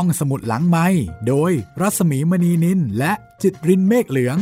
[0.00, 0.86] ห้องสมุดหลังไม้
[1.28, 4.38] โดยรัสมีมณีนินและจิตรินเมฆเหลือง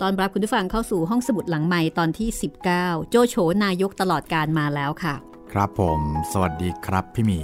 [0.00, 2.28] ตอนรับคุณผู้ฟังเข้าสู่ห้องสมุดหลังใหม่ตอนที่
[2.70, 5.14] 19 โจโฉนายกตลอดการมาแล้วค่ะ
[5.52, 6.00] ครับผม
[6.32, 7.40] สวัสดีครับพี่หมี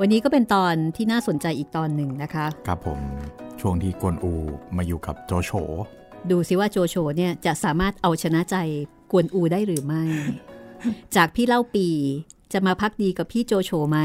[0.00, 3.00] วันนี้ก็เป็นตอนที่น่าสนใจอีกตอนหนึ่งนะคะ ครับผม
[3.60, 4.34] ช่วงที่กวนอู
[4.76, 5.50] มาอยู่กับโจโฉ
[6.30, 8.56] ดูซิว่าโจโฉเนี่ยจะสามารถเอาชนะใจ
[9.12, 10.04] กวนอูได้หรือไม่
[11.16, 11.88] จากพี่เล่าปี
[12.52, 13.98] จะมาพักดีกับพี่โจโฉไหม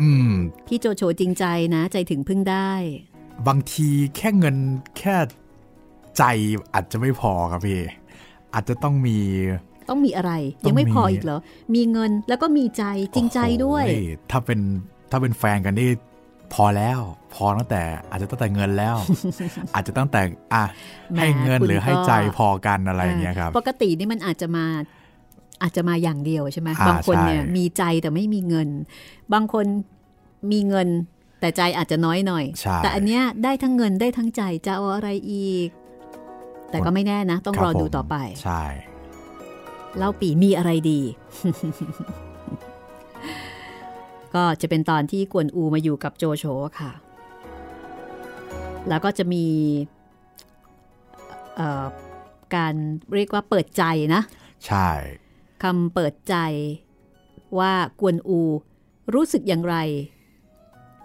[0.00, 0.30] อืม
[0.66, 2.70] พี่โจโฉจริงใจนะ ใจถึงพึ่งได้
[3.46, 4.56] บางทีแค่เงิน
[4.98, 5.16] แค่
[6.18, 6.24] ใจ
[6.74, 7.80] อาจจะไม่พอครับพี่
[8.54, 9.18] อาจจะต้องมี
[9.90, 10.32] ต้องมีอะไร
[10.64, 11.38] ต้องมียังไม่พออีกเหรอ
[11.74, 12.84] มีเงินแล้วก็มีใจ
[13.14, 14.60] จริงใจด้วยโอ้โหถ้าเป็น
[15.10, 15.90] ถ้าเป็นแฟนกันนี่
[16.54, 17.00] พอแล้ว
[17.34, 18.96] พอตั้งแต่อาจจะตั้งแต่เงินแล้ว
[19.74, 20.20] อาจจะตั้งแต่
[20.54, 20.64] อะ
[21.12, 24.66] แหมให้เงินคุณหรือให้ก็ใจพอกันอะไรอย่างเงี้ยครับ ปกตินี่มันอาจจะมา
[25.62, 28.68] อาจจะมาอย่างเดียวใช่ไหมอ่าบางคนเนี่ยใช่มีใจแต่ไม่มีเงิน
[29.32, 29.66] บางคน
[30.52, 30.88] มีเงิน
[31.40, 35.68] แต่ใจอาจจะน้อยหน่อยใช่แต่อันเนี้ยได้ทั้งเงินได้ทั้งใจจะเอาอะไรอีก
[36.70, 38.62] แต่ก็ไม่แน่นะ ต้องคบรอดูผมต่อไป ใช่
[39.96, 41.00] เล่าปีมีอะไรดี
[44.34, 46.44] ก็จะเป็นตอนที่กวนอูมาอยู่กับโจโฉ
[46.80, 46.92] ค่ะ
[48.88, 49.44] แล้วก็จะมี
[51.56, 51.84] เอ่อ
[52.56, 52.74] การ
[53.14, 53.82] เรียกว่าเปิดใจ
[54.14, 54.22] นะ
[54.66, 54.88] ใช่
[55.62, 56.34] คำเปิดใจ
[57.58, 58.40] ว่ากวนอู
[59.14, 59.76] รู้สึกอย่างไร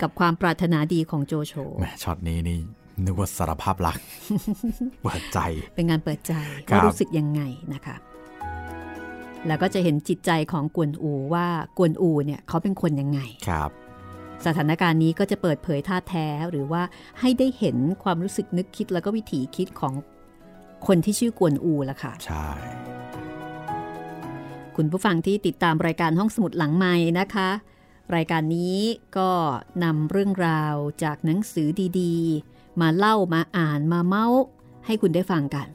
[0.02, 2.59] กับความปรารถนาดีของโจโฉแหมช็อตนี้นี่
[3.05, 3.97] นึกว่าสารภาพรัก
[5.03, 5.39] เปิดใจ
[5.75, 6.33] เป็นงานเปิดใจ
[6.67, 7.41] ครับว่ารู้สึกยังไง
[7.73, 7.95] นะคะ
[9.47, 13.72] แล้วก็จะเห็นจิตใจของกวนอูว่ากวนอูเนี่ยเขาเป็นคนยังไงครับ
[14.45, 16.81] สถานการณ์นี้ก็จะเปิดเผยท่าแท้หรือว่า
[17.19, 19.94] ให้ได้เห็นความรู้สึกนึกคิดแล้วก็วิถีคิดของ
[20.88, 22.47] คนที่ชื่อกวนอูละค่ะ ใช่
[24.75, 27.50] คุณผู้ฟังที่ติดตามรายการห้องสมุดหลังไม้นะคะ
[28.16, 28.80] รายการนี้
[29.17, 29.31] ก็
[29.83, 31.68] นำเรื่องราวจากหนังสือ
[32.00, 34.44] ดีๆ มาเล่ามาอ่านมาเมาส์
[34.85, 35.68] ให้คุณได้ฟังกัน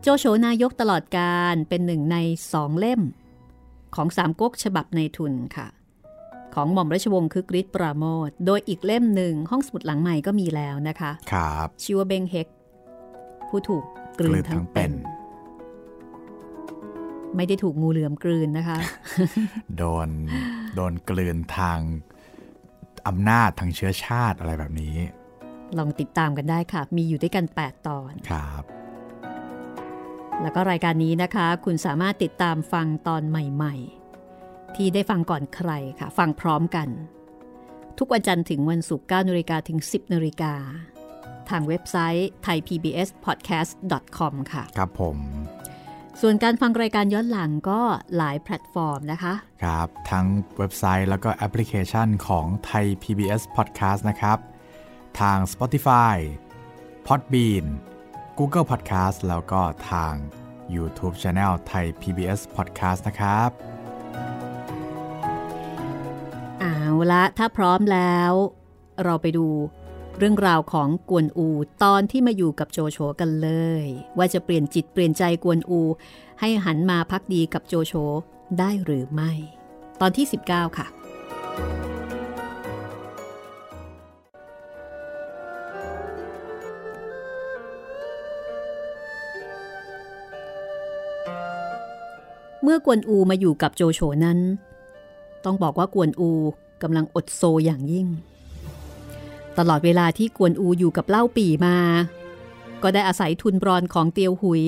[0.00, 2.16] โจโฉนายกตลอดการเป็นหนึ่งใน
[2.52, 3.00] สองเล่ม
[3.94, 5.68] ของสามก๊กฉบับในทุนค่ะ
[6.54, 12.48] ของหม่อมราชวงศ์คึกฤทธิ์ปราโมทโดยอีกเล่มหนึ่งห้องสมุดหลังใหม่ก็มีแล้วนะคะ ครับชื่อว่าเบงเฮก
[13.48, 13.84] ผู้ถูก
[14.18, 14.92] กลืนทั้งเป็น
[17.36, 18.78] ไม่ได้ถูกงูเหลือมกลืนนะคะ
[19.76, 20.08] โดน
[20.74, 21.78] โดนกลืนทาง
[23.08, 24.96] อำนาจทางเชื้อชาติอะไรแบบนี้
[25.78, 28.62] ลองติดตามกันได้ค่ะ มีอยู่ด้วยกัน 8 ตอนครับ
[30.42, 33.74] แล้วก็รายการนี้นะคะ คุณสามารถติดตามฟังตอนใหม่
[34.26, 36.88] ๆ ที่ได้ฟังก่อนใครค่ะ ฟังพร้อมกัน
[37.98, 40.54] ทุกวันจันทร์ถึงวันศุกร์9นาฬิกาถึง 10นาฬิกา
[41.50, 45.16] ทางเว็บไซต์ thaipbspodcast.com ค่ะ ครับผม
[46.20, 47.80] ส่วนการฟังรายการย้อนหลังก็
[48.16, 49.32] หลายแพลตฟอร์มนะคะ
[49.64, 50.26] ครับ ทั้ง
[50.58, 54.38] เว็บไซต์แล้วก็แอปพลิเคชันของไทย PBS Podcast นะครับ
[55.20, 56.16] ทาง Spotify
[57.06, 57.66] Podbean
[58.38, 59.60] Google Podcast แล้วก็
[59.90, 60.14] ทาง
[60.74, 63.50] YouTube Channel ไทย PBS Podcast นะครับ
[66.60, 66.76] เอา
[67.12, 68.32] ละถ้าพร้อมแล้ว
[69.04, 69.46] เราไปดู
[70.18, 71.48] เรื่องราวของกวนอู
[71.84, 73.50] ตอนที่มาอยู่กับโจโฉกันเล
[73.82, 73.84] ย
[74.18, 75.80] ว่าจะเปลี่ยนจิตเปลี่ยนใจกวนอู
[76.40, 77.94] ให้หันมาพักดีกับโจโฉ
[78.58, 79.32] ได้หรือไม่
[80.00, 80.86] ตอนที่ 19 ค่ะ
[92.62, 94.38] เมื่อกวนอูมาอยู่กับโจโฉนั้น
[95.44, 96.30] ต้องบอกว่ากวนอู
[96.82, 98.08] กำลังอดโซอย่างยิ่ง
[99.58, 101.76] ตลอดเวลาที่กวนอูอยู่กับเล่าปี่มา
[102.82, 104.62] ก็ได้อาศัยทุนบรอนของเตียวหุย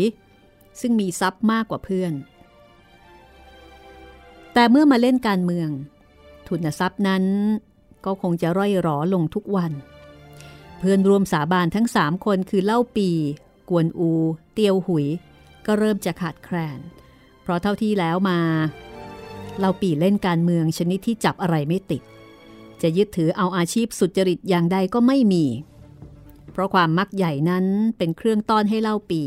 [0.81, 2.13] ซึ่งมีทรัพย์มากกว่าเพื่อน
[4.55, 5.69] แต่เมื่อมาเล่นการเมือง
[6.49, 7.25] ทุนทรัพย์นั้น
[8.05, 9.73] ก็คงจะร่อยหรอลงทุกวัน
[10.79, 13.11] เพื่อนรวมสาบานทั้งสามคนคือเล่าปี
[13.71, 14.11] กวนอู
[14.55, 15.07] เตียวหุย
[15.67, 16.79] ก็เริ่มจะขาดแคลน
[17.43, 18.39] เพราะเท่าที่แล้วมา
[19.61, 22.03] เราปีเล่นการเมืองชนิดที่จับอะไรไม่ติด
[22.83, 25.45] จะยึดถือเอาอาชีพสุจริตอย่างใดก็ไม่มี
[26.53, 27.65] เพราะความมักใหญ่นั้น
[27.99, 29.23] เป็นเครื่องต้อนให้เล่าปี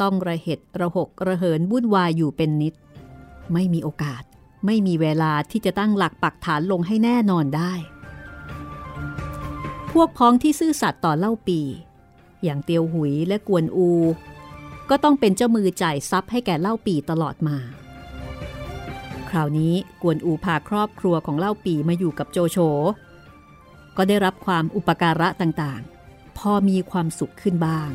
[0.00, 2.74] ต้องระเหตุระหกระเหินวุ่นวายอยู่เป็นนิด
[3.52, 4.22] ไม่มีโอกาส
[4.66, 7.72] ไม่มีเวลาที่จะตั้งหลักปักฐานลงให้แน่นอนได้
[9.92, 11.60] พวกพ้องที่ซื่อสัตย์ต่อเล่าปี
[12.44, 13.90] อย่างเตียวหุยและกวนอู
[14.90, 17.56] ก็ต้องเป็นเจ้ามือจ่ายทรัพย์ให้แก่เล่าปีตลอดมา
[19.30, 22.58] คราวนี้กวนอูพาครอบครัวของเล่าปีมาอยู่กับโจโฉ
[23.96, 27.90] ก็ได้รับความอุปการะต่างๆ พอมีความสุขขึ้นบ้าง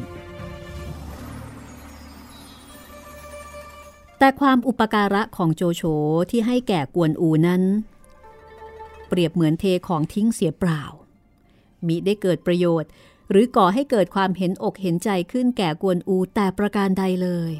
[4.19, 5.83] แต่ความอุปการะของโจโฉ
[6.29, 7.63] ที่ให้แก่กวนอูนั้น
[9.07, 10.83] เปรียบเหมือนเทของทิ้งเสียเปล่า
[11.87, 12.89] มิได้เกิดประโยชน์
[13.29, 17.53] หรือก่อให้เกิดความเห็นอกเห็นใจขึ้นแก่กวนอูแต่ประการใดเลย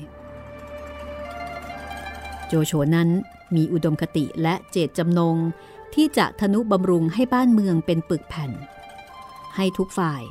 [2.48, 3.10] โจโฉนั้น
[3.56, 5.38] มีอุดมคติและเจตจำนง
[5.94, 8.52] ที่จะทนุบำรุงให้บ้านเมืองเป็นปึกแผ่น
[9.56, 10.22] ให้ทุกฝ่าย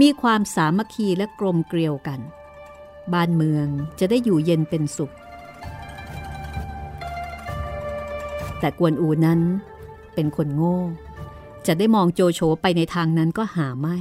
[0.00, 2.20] มีความสามัคคีและกลมเกลียวกัน
[3.12, 3.66] บ้านเมือง
[3.98, 5.14] จะได้อยู่เย็นเป็นสุข
[8.58, 9.40] แต่กวนอูนั้น
[10.14, 10.78] เป็นคนโง่
[11.66, 13.96] จะได้มองโจโฉไปในทางนั้นก็หาไม่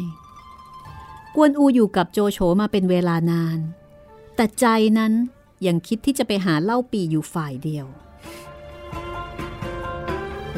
[1.35, 3.59] กวนอูอยู่กับโจโฉมาเป็นเวลานาน
[4.35, 4.65] แต่ใจ
[4.97, 5.13] นั้น
[5.65, 7.87] ยังคิดที่จะไปหาเล่าปีอยู่ฝ่ายเดียว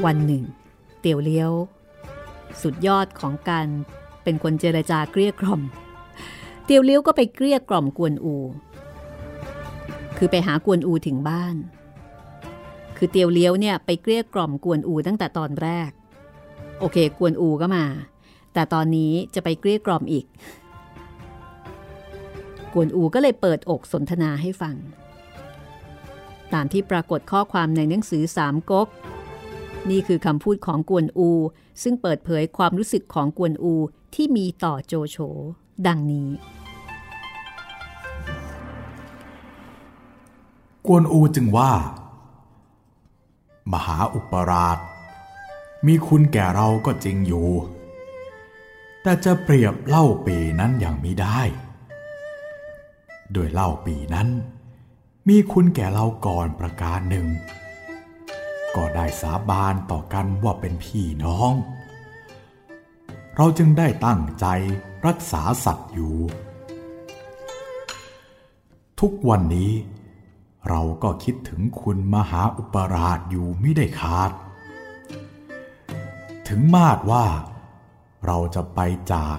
[0.06, 0.44] วันหนึ่ง
[1.02, 1.52] เตียวเลี้ยว
[2.62, 3.68] สุดยอดของการ
[4.24, 5.62] เป็นคนเจรจาเกลี้ยกล่อม
[6.66, 8.36] เตียวเลี้ยวก็ไปเกลี้ยกล่อมกวนอู
[10.18, 11.56] คือไปหากวนอูถึงบ้าน
[12.98, 15.90] คือเตียวเลี้ยวเนี่ยไปเกลี้ยกล่อมกวนอูตั้งแต่ตอนแรก
[16.80, 17.86] โอเค กวนอูก็มา
[18.54, 20.26] แต่ตอนนี้จะไปเกลี้ยกล่อมอีก
[22.74, 24.76] กวนอูก็เลยเปิดอกสนทนาให้ฟัง
[26.54, 28.88] ตามที่ปรากฏข้อความในหนังสือสามก๊ก
[29.90, 31.30] นี่คือคำพูดของกวนอู
[31.84, 33.74] ซึ่งเปิดเผยความรู้สึกของกวนอู
[34.16, 35.18] ที่มีต่อโจโฉ
[35.88, 36.30] ดังนี้
[40.88, 41.72] กวนอูจึงว่า
[43.72, 44.78] มหาอุปราช
[45.88, 47.48] มีคุณแก่เราก็จริงอยู่
[49.02, 51.40] แต่จะเปรียบเล่าปีนั้นอย่างมิได้
[53.32, 54.28] โดยเล่าปีนั้น
[55.28, 57.28] มีคุณแก่เราก่อนประการหนึ่ง
[58.78, 61.52] ก็ได้สาบานต่อกันว่าเป็นพี่น้อง
[63.36, 64.46] เราจึงได้ตั้งใจ
[65.08, 66.16] รักษาสัตว์อยู่
[69.00, 69.72] ทุกวันนี้
[70.70, 74.32] เราก็คิดถึงคุณมหาอุปราชอยู่ไม่ได้ขาด
[76.48, 77.26] ถึงมาดว่า
[78.26, 78.80] เราจะไป
[79.14, 79.38] จาก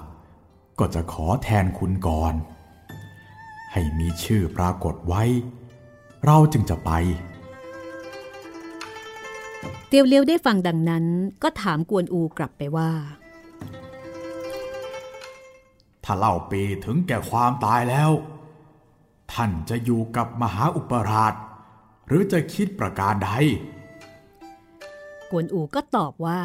[0.79, 2.35] ก็จะขอแทนคุณก่อน
[3.73, 5.23] ให้มีชื่อปรากฏไว้
[6.25, 6.91] เราจึงจะไป
[9.89, 11.05] เตียวเลี้ยวได้ฟังดังนั้น
[11.43, 12.91] ก็ถามกวนอูกลับไปว่า
[16.05, 18.11] ถ้าเล่าปีถึงแก่ความตายแล้ว
[19.33, 21.35] ท่านจะอยู่กับมหาอุปราช
[22.07, 23.31] หรือจะคิดประการใด
[25.31, 26.41] กวนอูก็ตอบว่า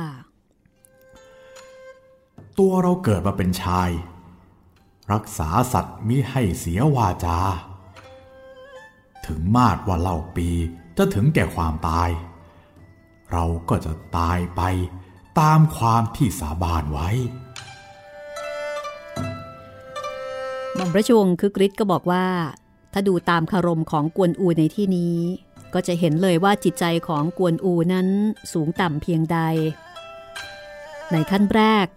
[2.60, 3.89] ตัวเราเกิดมาเป็นชาย
[5.13, 7.39] รักษาสัตว์มิให้เสียวาจา
[9.27, 10.50] ถึงมาดว่าเล่าปี
[10.98, 12.10] จะถึงแก่ความตาย
[13.34, 14.62] เราก็จะตายไป
[15.40, 17.10] ตามความที่สาบานไว้
[20.76, 22.26] หม่อมราชวงศ์คึกฤทธิ์ก็บอกว่า
[22.94, 25.18] ถ้าดูตามคารมของกวนอูในที่นี้
[25.74, 28.08] ก็จะเห็นเลยว่าจิตใจของกวนอูนั้น
[28.54, 29.40] สูงต่ำเพียงใด
[31.12, 31.88] ในขั้นแรก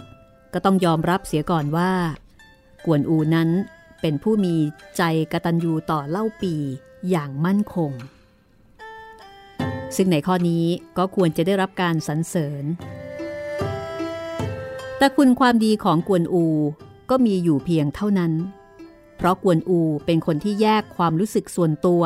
[0.52, 1.92] ก็ต้องยอมรับเสียก่อนว่า
[2.84, 3.48] กวนอูนั้น
[4.00, 4.54] เป็นผู้มี
[4.96, 5.02] ใจ
[5.32, 6.54] กตัญญูต่อเล่าปี
[7.10, 7.92] อย่างมั่นคง
[9.96, 10.64] ซึ่งในข้อนี้
[10.98, 12.64] ก็ควรจะได้รับการสรรเสริญ
[14.98, 16.44] แต่คุณความดีของกวนอู
[17.10, 18.32] ก็มีอยู่เพียงเท่านั้น
[19.16, 22.02] เพราะกวนอูเป็นคนที่แยกความรู้สึกส่วนตัว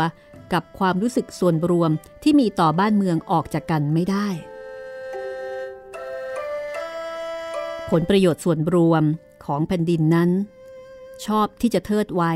[0.52, 1.90] กับความรู้สึกส่วนรวม
[2.22, 4.28] ที่มีต่อบ้านเมืองออกจากกันไม่ได้
[7.90, 9.02] ผลประโยชน์ส่วนรวม
[9.44, 10.30] ของแผ่นดินนั้น
[11.26, 12.32] ชอบที่จะเทิดไว้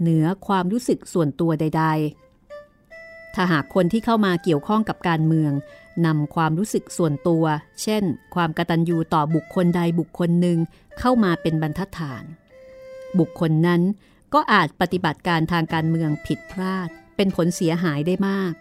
[0.00, 2.27] เหนือความรู้สึกส่วนตัวใด ๆ
[3.34, 5.52] ถ้าหากคนที่เข้ามาเกี่ยวข้องกับการเมือง
[6.06, 7.44] นำความรู้สึกส่วนตัว
[7.82, 8.02] เช่น
[8.34, 10.58] ความกตัญญูต่อบุคคลใดบุคคลหนึ่ง
[10.98, 12.24] เข้ามาเป็นบรรทัดฐาน
[13.18, 13.82] บุคคลนั้น
[14.34, 18.52] ก็อาจปฏิบัติการทางการเมืองผิดพลาด เป็นผลเสียหายได้มาก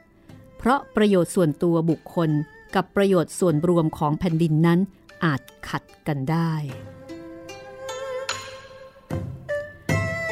[0.58, 2.30] เพราะประโยชน์ส่วนตัวบุคคล
[2.76, 4.80] กับประโยชน์ส่วนรวมของแผ่นดินนั้น
[5.26, 6.54] อาจขัดกันได้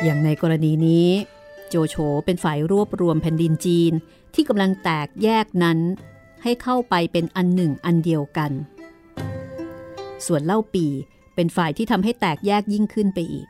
[0.04, 1.10] อย่างในกรณีนี้
[1.70, 3.94] โจโฉเป็นฝ่ายรวบรวมแผ่นดินจีน
[4.36, 5.80] ที่กำลังแตกแยกนั้น
[6.44, 8.52] ให้เข้าไปเป็นอันหนึ่งอันเดียวกัน
[10.26, 10.86] ส่วนเล่าปี
[11.36, 13.48] เป็นฝ่ายที่ทำให้แตกแยกยิ่งขึ้นไปอีก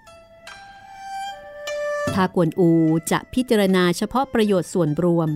[2.14, 2.70] ถ้ากวนอู
[3.12, 5.30] จะพิจารณาเฉพาะประโยชน์ส่วนรวม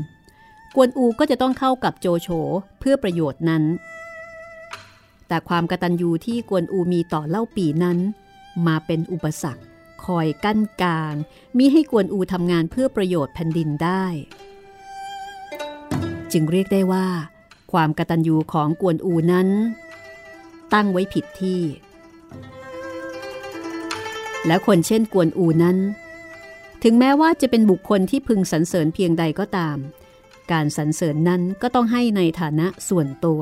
[0.75, 2.29] กวนอูก็จะต้องเข้ากับโจโฉ
[2.79, 3.63] เพื่อประโยชน์นั้น
[5.27, 7.97] แต่ความกตัญญูที่กวนอูมีต่อเล่าปีนั้น
[8.67, 9.63] มาเป็นอุปสรรค
[10.05, 11.13] คอยกั้นกลาง
[11.57, 14.05] มิให้กวนอูทำงานเพื่อประโยชน์แผ่นดินได้
[16.33, 17.07] จึงเรียกได้ว่า
[17.71, 19.49] ความกตัญญูของกวนอูนั้น
[20.73, 21.61] ตั้งไว้ผิดที่
[24.47, 25.77] แล้วคนเช่นกวนอูนั้น
[26.83, 29.77] ถึงแม้ว่าจะเป็นบุคคลที่พึงสรรเสริญเพียงใดก็ตาม
[30.51, 33.41] การสรรเสริญนั้นก็ต้องให้ในฐานะส่วนตัว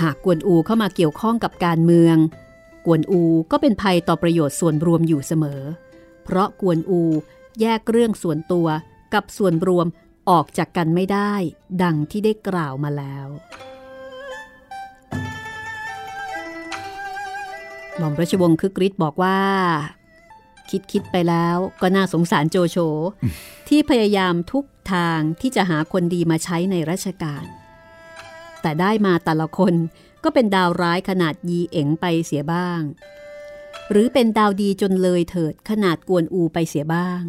[0.00, 2.16] หากกวนอูเข้ามาเกี่ยวข้องกับการเมือง
[2.86, 5.60] กวนอูก็เป็นภัยต่อประโยชน์ส่วนรวมอยู่เสมอ
[6.24, 7.02] เพราะกวนอู
[7.60, 8.66] แยกเรื่องส่วนตัว
[9.14, 9.86] กับส่วนรวม
[10.30, 11.32] ออกจากกันไม่ได้
[11.82, 13.26] ดังที่ได้กล่าวมาแล้ว
[17.96, 19.38] หม่อมราชวงศ์คึกฤทธิ์บอกว่า
[20.70, 22.76] คิดคิดไปแล้วก็น่าสงสารโจโฉ
[23.68, 27.44] ที่พยายามทุกทางที่จะหาคนดีมาใช้ในราชการ
[28.62, 29.74] แต่ได้มาแต่ละคน
[30.24, 32.80] ก็เป็นดาวร้ายขนาดยีเอ๋งไปเสียบ้าง
[33.90, 37.22] หรือเป็นดาวดีจนเลยเถิดขนาดกวนอูไปเสียบ้าง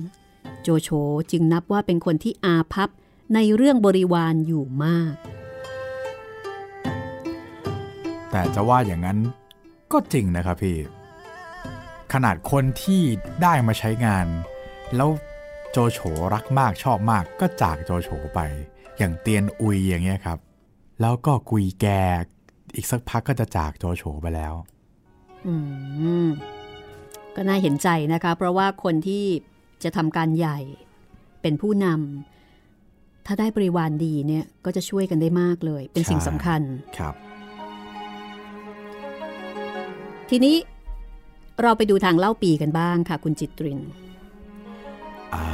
[0.63, 0.89] โจโฉ
[1.31, 2.89] จึงนับว่าเป็นคนที่อาภัพ
[3.33, 5.13] ในเรื่องบริวารอยู่มาก
[8.31, 9.17] แต่จะว่าอย่างนั้น
[9.91, 10.77] ก็จริงนะครับพี่
[12.13, 13.01] ขนาดคนที่
[13.41, 14.25] ได้มาใช้งาน
[14.95, 15.09] แล้ว
[15.71, 15.99] โจโฉ
[16.33, 18.39] รักมากชอบมากก็จากโจโฉไป
[18.97, 20.39] อย่างเตียนอุยอย่างเงี้ยครับ
[21.01, 21.87] แล้วก็กุยแก
[22.75, 24.53] อีกสักพักก็จะจากโจโฉไปแล้ว
[25.47, 25.55] อื
[26.25, 26.27] ม
[27.35, 29.25] ก็น่าเห็นใจนะคะ เพราะว่าคนที่
[29.83, 30.59] จะทำการใหญ่
[31.41, 36.61] เป็นผู้นำถ้าได้บริวารดีเนี่ยก็จะช่วยกันได้มากเลย เป็นสิ่งสำคัญ
[36.97, 37.15] ครับ
[40.29, 40.55] ทีนี้
[41.61, 43.79] เราไปดูทางเล่าปีกันบ้างค่ะ คุณจิตริน
[45.33, 45.45] อ่า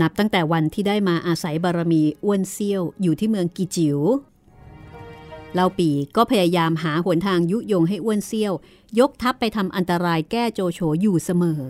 [0.00, 3.98] นับตั้งแต่วันที่ได้มาอาศัยบารมีอ้วนเซี่ยวอยู่ที่เมืองกีจิว๋ว
[5.54, 8.52] เล่าปีก็พยายามหาหนทางยุยงให้อ้วนเซี่ยว
[8.98, 11.62] ยกทัพไปทำอันตรายแก้โจโฉอยู่เสมอ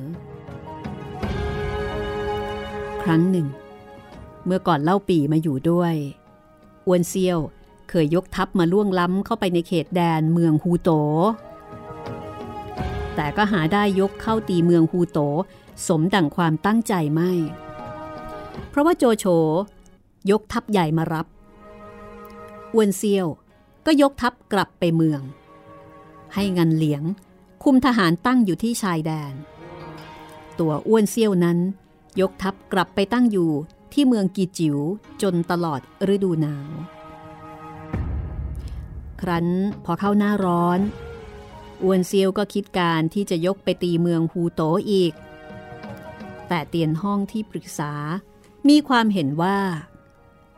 [3.02, 3.46] ครั้งหนึ่ง
[4.44, 5.94] เมื่อก่อนเล่าปีมาอยู่ด้วย
[6.86, 7.38] อ้วนเซี่ยว
[7.90, 10.90] เคยยกทัพมาล่วงล้ำเข้าไปในเขตแดนเมืองฮูโต
[13.14, 15.18] แต่ก็หาได้ยกเข้าตีเมืองฮูโต
[15.86, 17.32] สมดั่งความตั้งใจไม่
[18.68, 19.24] เพราะว่าโจโฉ
[20.30, 21.26] ยกทัพใหญ่มารับ
[22.74, 23.26] อ้วนเซียว
[23.86, 25.20] ก็ยกทัพกลับไปเมือง
[26.34, 27.02] ให้งันเหลียง
[27.62, 29.34] คุมทหารตั้งอยู่ที่ชายแดน
[30.58, 31.58] ตัวอ้วนเซียวนั้น
[32.20, 33.50] ยกทัพกลับไปตั้งอยู่
[33.92, 34.78] ที่เมืองกีจิ๋ว
[35.22, 35.80] จนตลอด
[36.14, 36.70] ฤดูหนาว
[39.20, 39.48] ครั้น
[39.84, 40.80] พอเข้าหน้าร้อน
[41.82, 45.12] อ้วนเซียวก็คิดการที่จะยกไปตีเมืองฮูโตอีก
[46.48, 47.92] แต่เตียนห้องที่ปรึกษา
[48.68, 49.58] มีความเห็นว่า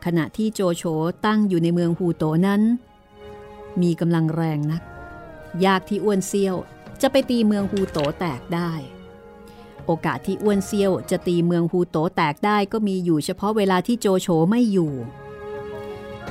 [0.05, 0.83] ขณะที่โจโฉ
[1.25, 2.61] ตั้งอยู่ในเมืองฮูโตนั้น
[3.81, 4.81] มีกำลังแรงนัก
[5.65, 6.55] ยากที่อ้วนเซียว
[7.01, 8.71] จะไปตีเมืองฮูโตแตกได้
[9.85, 14.91] โอกาสที่อ้วนเซียวจะตีเมืองฮูโตแตกได้ก็มีอยู่เฉพาะเวลาที่โจโฉไม่อยู่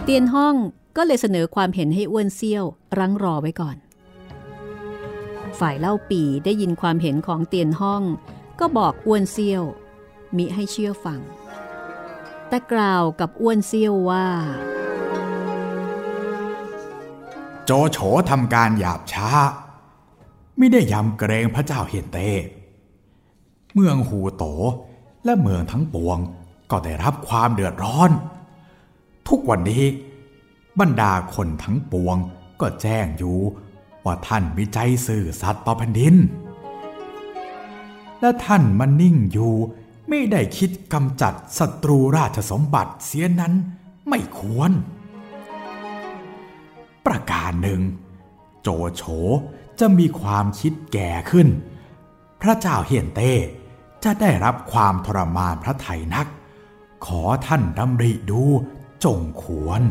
[0.03, 0.55] เตียนห้อง
[0.97, 2.65] ก็เลยเสนอความเห็นให้อ้วนเซียว
[2.99, 3.77] รั้งรอไว้ก่อน
[5.59, 8.03] ฝ่ายเล่าปีได้ยินความเห็นของเตียนห้อง
[8.61, 9.63] ก็บอกอ้วนเซียว
[10.37, 11.21] มิให้เชื่อฟัง
[12.49, 14.27] แต่กล่าวกับอ้วนเซียวว่า
[17.67, 17.99] โจโฉ
[18.31, 19.31] ทำการหยาบช้า
[20.59, 22.31] ไม่ได้ยำเกรงพระเจ้าเฮียนเต้
[23.75, 24.45] เมืองหูโต
[25.25, 26.19] และเมืองทั้งปวง
[26.71, 28.11] ก็ได้รับความเดือดร้อน
[29.29, 29.85] ทุกวันนี้
[30.81, 32.17] บรรดาคนทั้งปวง
[32.61, 33.39] ก็แจ้งอยู่
[34.05, 36.15] ว่าท่านมีใจซื่อสัตย์ต่อแผ่นดิน
[38.21, 39.53] และท่านมันนิ่งอยู่
[40.09, 43.53] ไม่ได้คิดกำจัดศัตรูราชสมบัติเสียนั้น
[44.09, 44.73] ไม่ควร
[47.07, 47.81] ประการหนึ่ง
[48.63, 49.03] โจโฉ
[49.81, 51.49] จะมีความคิดแก่ขึ้น
[52.41, 53.33] พระเจ้าเฮียนเต้
[54.05, 56.27] จะได้รับความทรมานพระไทยนัก
[57.07, 58.43] ขอท่านดำริดู
[59.05, 59.83] จงควร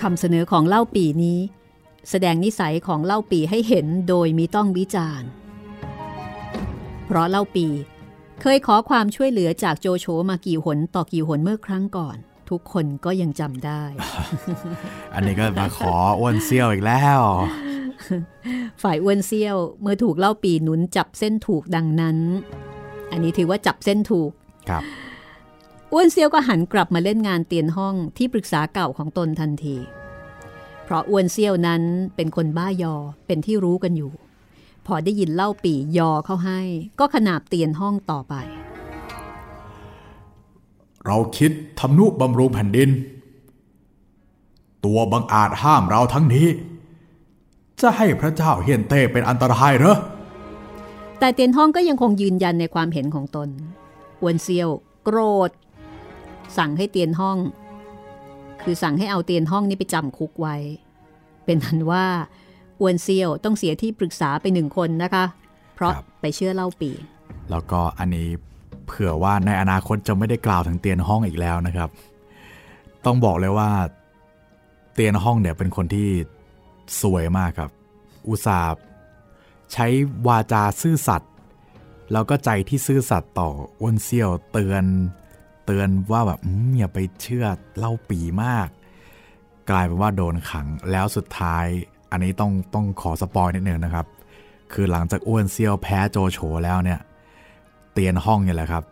[0.00, 1.38] คำเสนอของเล่าปีนี้
[2.10, 5.28] แสดงนิสัยของเล่าปีให้เห็นโดยมีต้องวิจารณ์
[7.06, 7.66] เพราะเล่าปี
[8.40, 12.18] เคยขอความช่วยเหลือจากโจโฉมากี่หนต่อกี่หนเมื่อครั้งก่อน
[12.54, 13.82] ทุกคนก็ยังจำได้
[15.14, 17.20] อันนี้ก็มาขออ้วนเซี่ยวอีกแล้ว
[18.82, 22.18] ฝ่ายอ้วนเซี่ยวเมื่อถูกเล่าปีหนุนจับเส้นถูกดังนั้น
[23.10, 24.30] อันนี้ถือว่าจับเส้นถูก
[24.68, 24.82] ครับ
[25.92, 29.76] อ้วนเซียวก็หันกลับมาเล่นงานเตียนห้องที่ปรึกษาเก่าของตนทันที
[30.84, 31.82] เพราะอ้วนเซียวนั้น
[32.16, 32.94] เป็นคนบ้ายอ
[33.26, 34.12] เป็นที่รู้กันอยู่
[34.86, 36.60] พอได้ยินเล่าปียอเข้าให้
[36.98, 38.34] ก็ขนาบเตียนห้องต่อไป
[41.06, 42.90] เราคิดทำนุบำรุงแผ่นดิน
[44.84, 46.46] ตัวบังอาจห้ามเราทั้งนี้
[47.80, 49.96] จะให้พระเจ้าเฮียนเต้เป็นอันตรายเหรอ
[51.18, 53.48] แต่เตียนห้องก็ยังคงยืนยันในความเห็นของตน
[54.22, 54.68] อ้วนเซียว
[55.04, 55.18] โกร
[55.48, 55.50] ธ
[56.58, 57.38] สั่งให้เตียนห้อง
[58.62, 60.56] คือสั่งให้เอาเตียนห้องนี้ไปจำคุกไว้
[61.44, 62.06] เป็นทันว่า
[62.80, 65.24] อ้วนเซียวต้องเสียที่ปรึกษาไปหนึ่งคนนะคะ
[65.74, 66.90] เพราะครับไปเชื่อเล่าปี
[67.50, 68.28] แล้วก็อันนี้
[68.86, 71.90] เผื่อว่าในอนาคตจะไม่ได้กล่าวถึงเตียนห้องอีกแล้วนะครับ
[73.04, 73.70] ต้องบอกเลยว่า
[74.94, 76.08] เตียนห้องเนี่ยเป็นคนที่
[77.02, 77.70] สวยมากครับ
[78.28, 78.82] อุตส่าห์
[79.72, 79.86] ใช้
[80.26, 81.32] วาจาซื่อสัตย์
[82.12, 83.50] แล้วก็ใจที่ซื่อสัตย์ต่อ
[83.80, 84.84] อ้วนเซี่ยวเตือน
[85.66, 86.40] เตือนว่าแบบ
[86.78, 87.46] อย่าไปเชื่อ
[87.78, 88.68] เล่าปีมาก
[89.70, 91.66] กลายเป็นว่าโดนขังแล้วสุดท้าย
[92.10, 94.06] อันนี้ต้องต้องขอ spoil นิดนึงนะครับ
[94.72, 97.00] คือหลังจากอ้วนเซี่ยวแพ้โจโฉแล้วเนี่ย
[97.94, 98.84] เตียนห้องเนี่ยแหละครับ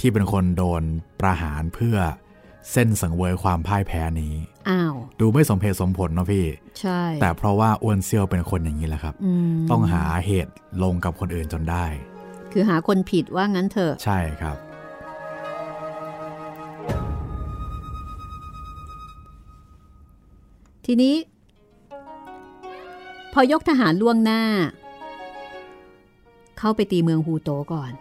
[0.00, 0.82] ที่เป็นคนโดน
[1.20, 1.96] ประหารเพื่อ
[2.72, 4.34] เซ่นสังเวยความพ่ายแพ้นี้
[4.68, 6.46] อ้าว ดูไม่สมเหตุสมผลเนาะพี่
[6.80, 9.14] ใช่ แต่เพราะว่าอ้วนเซียวเป็นคนอย่างนี้แหละครับ
[9.54, 10.52] มต้องหาเหตุ
[10.82, 11.86] ลงกับคนอื่นจนได้
[12.52, 14.56] คือหาคนผิดว่างั้นเถอะ ใช่ครับ
[20.86, 21.14] ทีนี้
[23.32, 24.42] พอยกทหารล่วงหน้า
[26.58, 27.92] เข้าไปตีเมืองฮูโตก่อน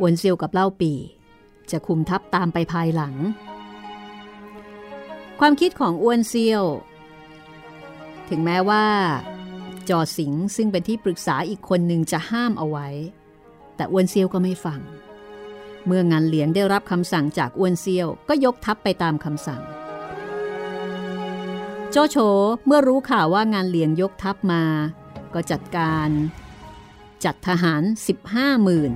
[0.00, 0.92] อวนเซียวกับเล่าปี
[1.70, 3.14] จะคุมทัพตามไปภายหลัง
[5.40, 6.64] ความคิดของอ้วนเซียว
[8.28, 8.86] ถึงแม้ว่า
[9.88, 12.88] จอสิงซึ่งเป็นที่ปรึกษาอีกคนหนึ่งจะห้ามเอาไว้
[13.76, 14.80] แต่อ้วนเซียวก็ไม่ฟัง
[15.86, 19.62] เมื่องานเหลียงได้รับคำสั่งจากอ้วนเซียวก็ยกทัพไปตามคำสั่ง
[21.90, 22.16] โจโฉ
[22.66, 24.64] เมื่อรู้ข่าวว่างานเหลียงยกทัพมา
[25.34, 26.08] ก็จัดการ
[27.24, 27.82] จัดทหาร
[28.22, 28.92] 15หมื่น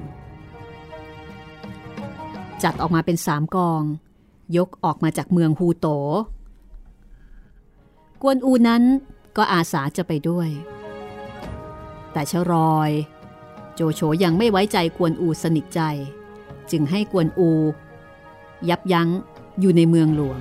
[2.63, 3.83] จัดออกมาเป็นสามกอง
[4.57, 5.87] ยกออกมาจากเมืองฮูโต
[8.23, 8.83] กวนอูนั้น
[9.37, 10.49] ก็อาสาจะไปด้วย
[12.13, 12.91] แต่ชรอย
[13.75, 15.81] โจโฉยังไม่ไว้ใจกวนอูสนิทใจ
[16.71, 17.51] จึงให้กวนอู
[18.69, 19.09] ยับยั้ง
[19.61, 20.41] อยู่ในเมืองหลวง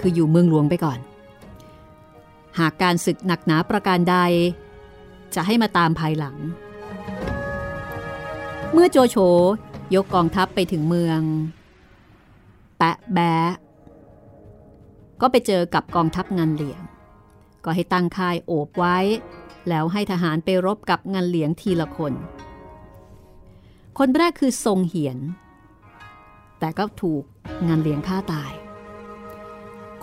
[0.00, 0.98] คืออยู่เมืองหลวงไปก่อน
[2.58, 4.16] หากการศึกหนักหนาประการใด
[5.34, 6.36] จะให้มาตามภายหลัง
[8.72, 9.16] เมื่อโจโฉ
[9.94, 11.20] ยกกองทัพไปถึงเมือง
[12.78, 13.52] แปะแบะ
[15.20, 16.82] ก็ไปเจอกับกองทัพงานเหลียง
[17.64, 18.98] ก็ให้ตั้งค่ายโอบไว้
[19.68, 22.12] แล้วให้ทหารไปรบกับงานเหลียงทีละคน
[23.98, 25.18] คนแรกคือทรงเหียน
[26.58, 27.22] แต่ก็ถูก
[27.68, 28.52] งานเหลียงฆ่าตาย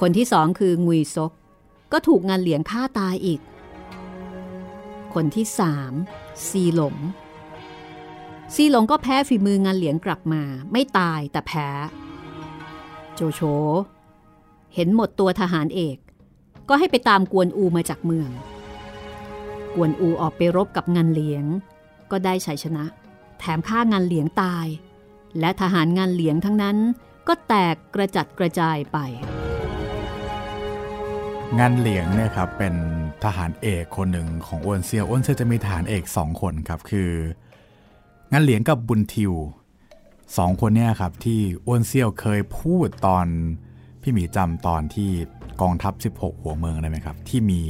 [0.01, 1.31] คนที่สองคืองุยซก
[1.93, 3.41] ก็ถูกงานเหลียงฆ่าตายอีก
[5.13, 5.93] คนที่สาม
[6.47, 6.95] ซีหลง
[8.55, 11.67] ซีหลงก็แพ้ฝีมืองานเหลียงกลับมา ไม่ตายแต่แพ้
[13.15, 13.41] โจโฉ
[14.73, 15.97] เห็นหมดตัวทหารเอก
[16.69, 18.29] ก็ให้ไปตามกวนอูมาจากเมือง
[19.75, 21.45] กวนอูออกไปรบกับงานเหลียง
[22.11, 22.85] ก็ได้ชัยชนะ
[23.39, 24.67] แถมฆ่างานเหลียงตาย
[25.39, 26.77] และทหารงานเหลียงทั้งนั้น
[27.27, 28.97] ก็แตกกระจัดกระจายไป
[31.59, 32.73] งานเหลียงเนี่ยครับเป็น
[33.23, 37.11] ทหารเอกคนหนึ่งของอ้วนเซียวอ้วนเซียวจะมีทหารเอกสองคนครับคือ
[38.31, 39.33] งานเหลียงกับบุญทิว
[40.37, 43.25] สองคนเนี่ยครับที่อ้วนเซียวเคยพูดตอน
[44.01, 45.09] พี่หมีจำตอนที่
[45.61, 47.61] กองทัพ 16 หัวเมืองได้ไหมครับ ที่มี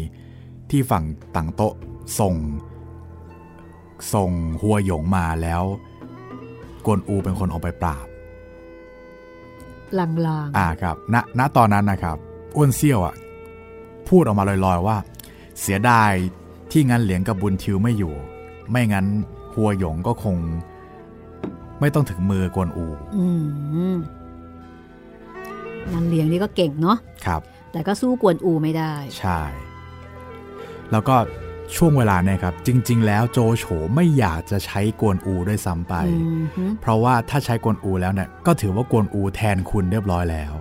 [0.69, 1.03] ที่ฝั่ง
[1.35, 1.73] ต่างโต๊ะ
[2.19, 2.35] ส่ง
[4.13, 5.63] ส่งหัวหยงมาแล้ว
[6.85, 8.07] กวนอูเป็นคนออกไปปราบ
[10.27, 12.17] ลางอ่าครับณณตอนนั้นนะครับ
[12.55, 13.15] อ้วนเซี่ยวอะ
[14.09, 14.97] พูดออกมาลอยๆว่า
[15.61, 16.11] เสียดาย
[16.71, 18.13] ที่งั้นเหลียงกับบุญทิวไม่อยู่
[18.71, 19.05] ไม่งั้น
[19.57, 20.35] หัวหยงก็คง
[21.79, 23.27] ไม่ต้องถึงมือกวนอูๆอื
[23.93, 23.95] ม
[25.91, 27.41] งานเหลียงนี่ก็เก่งเนาะครับ
[27.71, 29.41] แต่ก็สู้กวนอูไม่ได้ ใช่
[30.91, 31.15] แล้วก็
[31.75, 33.65] ช่วงเวลาเนี่ยครับ จริง ๆ แล้วโจโฉ
[33.95, 40.53] ไม่อยากจะใช้กวนอูด้วยซ้ำไปอืมฮึเพราะว่าถ้าใช้กวนอูแล้วเนี่ยก็ถือว่ากวนอูแทนคุณเรียบร้อยแล้ว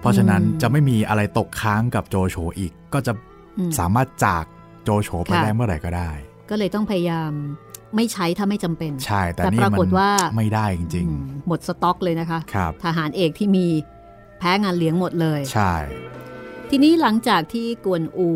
[0.00, 3.12] เพราะฉะนั้นจะไม่มีอะไรตกค้างกับโจโฉอีก ก็จะ
[3.58, 4.44] อืมสามารถจาก
[4.84, 6.10] โจโฉไปค่ะได้เมื่อไหร่ก็ได้
[6.50, 7.32] ก็เลยต้องพยายาม
[7.96, 13.66] ไม่ใช้ถ้าไม่จำเป็น ใช่ แต่แต่นี่ปรามักฏว่าไม่ได้จริงอืมหมดสต็อกเลยนะคะๆครับทหารเอกที่มี
[14.38, 15.74] แพ้งานเหลียงหมดเลย ใช่
[16.70, 18.30] ทีนี้หลังจากที่กวนอู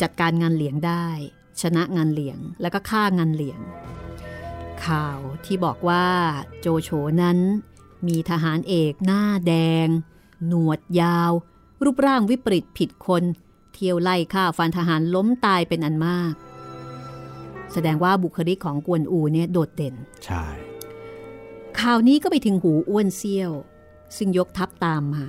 [0.00, 1.06] จัดการงานเหลียงได้
[1.62, 3.60] ชนะงานเหลียงแล้วก็ฆ่างานเหลียง
[4.84, 6.06] ข่าวที่บอกว่า
[6.60, 6.90] โจโฉ
[7.22, 7.38] นั้น
[8.08, 9.54] มีทหารเอกหน้าแด
[9.86, 9.88] ง
[10.46, 11.32] หนวดยาว
[11.84, 13.22] รูปร่างวิปริตผิดคน
[13.72, 16.32] เที่ยวไล่ฆ่าฟันทหารล้มตายเป็นอันมาก
[17.72, 20.44] แสดงว่าบุคลิกของกวนอูเนี่ยโดดเด่น ใช่
[21.80, 23.52] ข่าวนี้ก็ไปถึงหูอ้วนเซี่ยว
[24.16, 25.26] ซึ่งยกทัพตามมา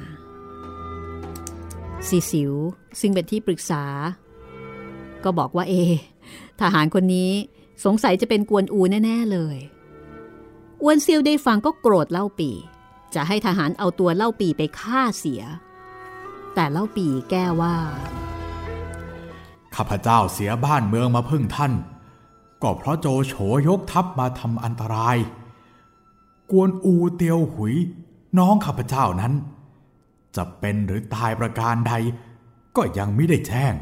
[2.07, 2.53] ซีสิว
[2.99, 3.83] ซึ่งเป็นที่ปรึกษา
[5.23, 5.95] ก็บอกว่าเอะ
[6.61, 7.31] ทหารคนนี้
[7.85, 9.57] สงสัยจะเป็นกวนอูแน่ ๆ เลย
[10.83, 12.51] อ้วนเซียวได้ฟังก็โกรธเล่าปี
[13.15, 15.43] จะให้ทหารเอาตัวเล่าปีไปฆ่าเสีย
[16.55, 17.75] แต่เล่าปีแก้ว่า
[19.75, 21.73] ข้าพเจ้าเสียบ้านเมืองมาพึ่งท่าน
[22.61, 23.33] ก็เพราะโจโฉ
[23.67, 25.17] ยกทัพมาทำอันตราย
[26.51, 27.75] กวนอูเตียวหุย
[28.37, 29.33] น้องข้าพเจ้านั้น
[30.35, 31.93] จะเป็นหรือตายประการใด
[32.75, 33.73] ก็ยังไม่ได้แจ้ง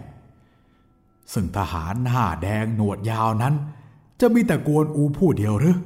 [1.34, 3.54] ซึ่งทหารหน้าแดงหนวดยาวนั้น
[4.20, 5.78] จะมีแต่กวนอูผู้เดียวหรือ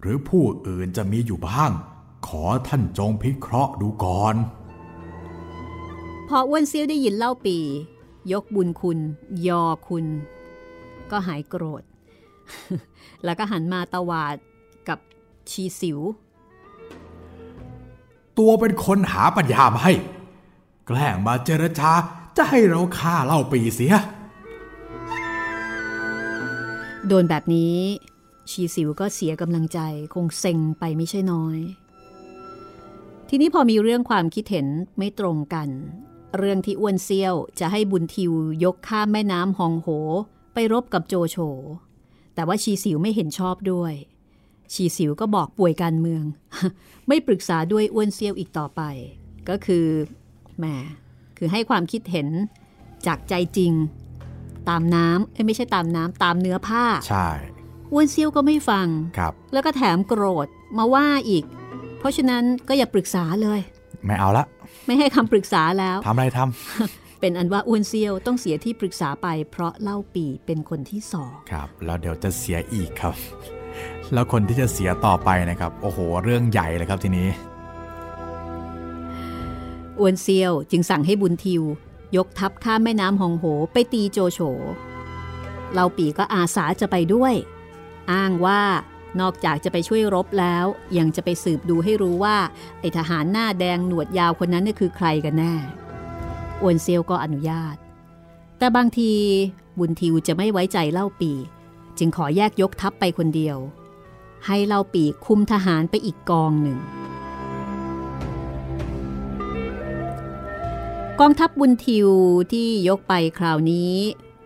[0.00, 1.70] หรือผู้อื่นจะมีอยู่บ้าง
[2.26, 4.34] ขอท่านจงพิเคราะห์ดูก่อน
[6.28, 7.58] พออ้วนเซียวได้ยินเล่าปี
[8.32, 8.98] ยกบุญคุณ
[9.46, 10.06] ยอคุณ
[11.10, 11.82] ก็หายโกรธ
[13.24, 14.36] แล้วก็หันมาตวาด
[14.88, 14.98] กับ
[15.50, 15.98] ชีสิว
[18.38, 19.94] ตัวเป็นคนหาปัญญามาให้
[20.86, 21.90] แกล้งมาเจรจา
[22.36, 23.94] จะให้เราฆ่าเล่าปีเสีย
[27.06, 27.76] โดนแบบนี้
[28.50, 29.78] ชีสิวก็เสียกำลังใจ
[30.14, 31.58] คงเซ็งไปไม่ใช่น้อย
[33.28, 34.66] ทีนี้พอมีเรื่องความคิดเห็น
[34.98, 35.68] ไม่ตรงกัน
[36.38, 38.32] เรื่องที่อ้วนเซียวจะให้บุญทิว
[38.64, 39.88] ยกข้ามแม่น้ำฮองโห
[40.54, 41.36] ไปรบกับโจโฉ
[42.38, 43.92] แต่ว่าชีสิวไม่เห็นชอบด้วย
[44.74, 46.24] ชีสิวก็บอกป่วยการเมือง
[47.08, 48.82] ไม่ปรึกษาด้วยอ้วนเซียวอีกต่อไป
[49.48, 49.86] ก็คือ
[50.58, 50.64] แหม
[51.38, 52.28] คือให้ความคิดเห็น
[53.06, 53.72] จากใจจริง
[54.68, 57.28] ตามน้ำเอ้ยไม่ใช่ตามน้ำตามเนื้อผ้า ใช่
[57.92, 58.86] อ้วนเซียวก็ไม่ฟัง
[59.18, 60.46] ครับ แล้วก็แถมโกรธ
[60.78, 61.44] มาว่าอีก
[61.98, 63.60] เพราะฉะนั้นก็อย่าปรึกษาเลย
[64.06, 64.44] ไม่เอาละ
[64.86, 66.40] ไม่ให้คำปรึกษาแล้วทำอะไรท
[67.20, 73.14] เป็นอันว่าอ้วนเซียวต้องเสียที่ปรึกษาไปเพราะเล่าปีเป็นคนที่สองำครับแล้วเดี๋ยวจะเสียอีกครับ
[74.12, 77.28] แล้วคนที่จะเสียต่อไปนะครับ โอ้โห เรื่องใหญ่เลยครับทีนี้
[79.98, 81.62] อ้วนเซียวจึงสั่งให้บุญทิว
[82.16, 84.40] ยกทัพข้ามแม่น้ำฮองโหไปตีโจโฉ
[85.72, 87.34] เล่าปีก็อาสาจะไปด้วย
[88.12, 88.62] อ้างว่า
[89.20, 90.64] นอกจากจะไปช่วยรบแล้ว
[90.98, 92.36] ยังจะไปสืบดูให้รู้ว่า
[92.80, 95.54] ไอทหารหน้าแดงหนวดยาวคนนั้นเนี่ยคือใครกันแน่
[96.62, 97.76] อวนเซียวก็อนุญาต
[98.58, 99.12] แต่บางที
[99.78, 101.32] บุญทิวจะไม่ไว้ใจเล่าปี
[101.98, 103.58] จึงขอแยกยกทัพไปคนเดียว
[104.46, 106.78] ให้เล่าปีคุมทหารไปอีกกองหนึ่ง
[111.20, 112.08] กองทัพบุญทิว
[112.52, 113.94] ที่ยกไปคราวนี้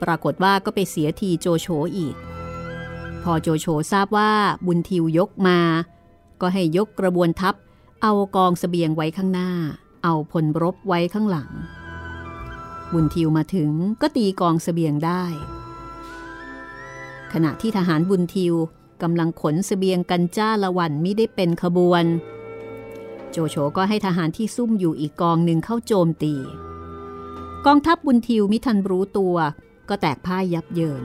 [0.03, 2.15] ปรากฏว่าก็ไปเสียทีโจโฉอีก
[3.23, 4.33] พอโจโฉทราบว่า
[4.67, 5.59] บุญทิวยกมา
[6.41, 7.55] ก็ให้ยกกระบวนทัพ
[8.03, 9.51] เอากองสเสบียงไว้ข้างหน้า
[10.05, 11.51] เอาพลรบไว้ข้างหลัง
[12.93, 13.71] บุญทิวมาถึง
[14.03, 15.25] ก็ตีกองสเสบียงได้
[17.33, 18.55] ขณะที่ทหารบุญทิว
[19.03, 22.05] กำลังขนสเสบียงกันจ้าละวันมิได้เป็นขบวน
[23.31, 26.35] โจโฉก็ให้ทหารที่ซุ่มอยู่อีกกองหนึ่งเข้าโจมตี
[27.67, 29.37] กองทัพบุญทิวมิทันรู้ตัว
[29.89, 31.05] ก็แตกพ่ายยับเยิน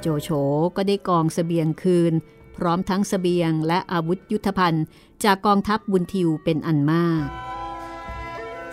[0.00, 0.28] โจโฉ
[0.76, 2.12] ก็ได้กองสเสบียงคืน
[2.56, 4.84] พร้อมทั้งสเสบียงและอาวุธยุทธภัณฑ์
[5.24, 7.26] จากกองทัพบุญทิวเป็นอันมาก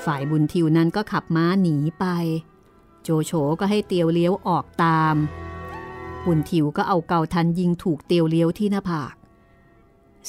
[0.05, 2.05] ฝ่ายบุญทิวนั้นก็ขับม้าหนีไป
[3.03, 5.15] โจโฉก็ให้เตียวเลี้ยวออกตาม
[6.25, 9.13] บุญทิวก็เอาเกาทันยิงถูกเตียวเลี้ยวที่หน้าผาก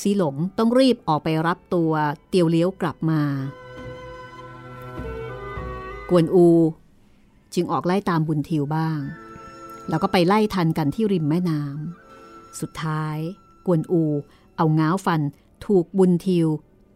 [0.00, 1.92] สีหลงต้องรีบออกไปรับตัว
[2.28, 3.22] เตียวเลี้ยวกลับมา
[6.10, 6.48] กวนอู
[7.54, 8.98] จึงออกไล่ตามบุญทิวบ้าง
[9.88, 13.16] แล้วก็ไปไล่ทันกันที่ริมแม่น้ำสุดท้าย
[13.66, 14.04] กวนอู
[14.56, 15.20] เอาง้าวฟัน
[15.66, 16.48] ถูกบุญทิว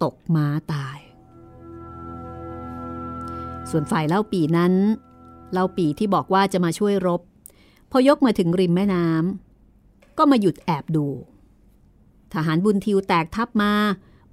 [0.02, 0.98] ตกม้าตาย
[3.70, 4.72] ส่วนฝ่ายเล่าปีนั้น
[5.52, 7.20] เล่าปีที่บอกว่าจะมาช่วยรบ
[7.90, 11.06] พอยกมาถึงริมแม่น้ำก็มาหยุดแอบดู
[12.34, 13.72] ทหารบุญทิวแตกทัพมา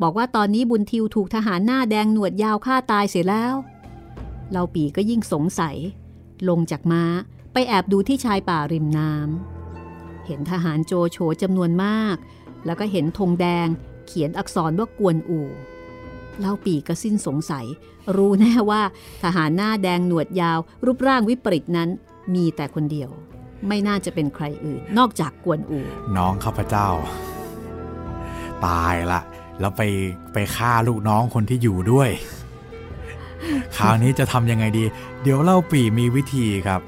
[0.02, 3.56] บอกว่าตอนนี้บุญทิวถูกทหารหน้าแดงหนวดยาวฆ่าตายเสียแล้ว
[4.52, 5.76] เล่าปีก็ยิ่งสงสัย
[6.50, 7.04] ลงจากม้า
[7.54, 12.16] ไปแอบดูที่ชายป่าริมน้ำเห็นทหารโจโฉจำนวนมาก
[12.66, 13.68] แล้วก็เห็นธงแดง
[14.08, 15.48] เขียนอักษรว่ากวนอู่
[16.40, 17.66] เล่าปีก็สิ้นสงสัย
[18.16, 18.82] รู้แน่ว่า
[19.24, 21.90] ทหารหน้าแดงหนวดยาว รูปร่างวิปริตนั้น
[22.34, 23.10] มีแต่คนเดียว
[23.68, 25.80] ไม่น่าจะเป็นใครอื่น นอกจากกวนอู
[26.18, 26.88] น้องข้าพเจ้า
[28.66, 29.22] ตายละ
[29.60, 29.82] แล้วไป
[30.34, 32.10] ไปฆ่าลูกน้องคนที่อยู่ด้วย
[33.78, 34.84] คราวนี้จะทำยังไงดี
[35.24, 36.82] เดี๋ยวเล่าปีมีวิธีครับ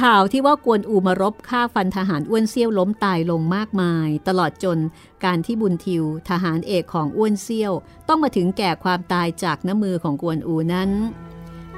[0.00, 4.78] ข่าวที่ว่ากวนอูมารบฆ่าฟันทหารอ้วนเซี่ยวล้มตายลงมากมาย ตลอดจน
[5.24, 7.72] การที่บุญทิว ทหารเอกของอ้วนเซี่ยว
[8.08, 10.90] ต้องมาถึงแก่ความตายจากน้ำมือของกวนอูนั้น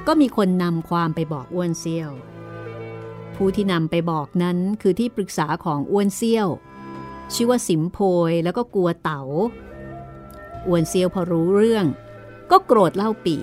[0.07, 2.09] ก็มีคนนำความไปบอกอ้วนเซี่ยว
[3.35, 6.47] ผู้ที่นำไปบอกนั้นคือที่ปรึกษาของอ้วนเซี่ยว
[7.33, 7.97] ชื่อว่าสิมโพ
[8.29, 9.23] ยแล้วก็กลัวเต๋า
[10.67, 11.85] อ้วนเซี่ยวพอรู้เรื่อง
[12.51, 13.37] ก็โกรธเล่าปี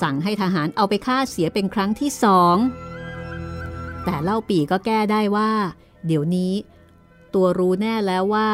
[0.00, 2.56] สั่งให้ทหารเอาไปฆ่าเสียเป็นครั้งที่สอง
[4.04, 5.50] แต่เล่าปีก็แก้ได้ว่า
[6.06, 6.52] เดี๋ยวนี้
[7.34, 8.50] ตัวรู้แน่แล้วว่า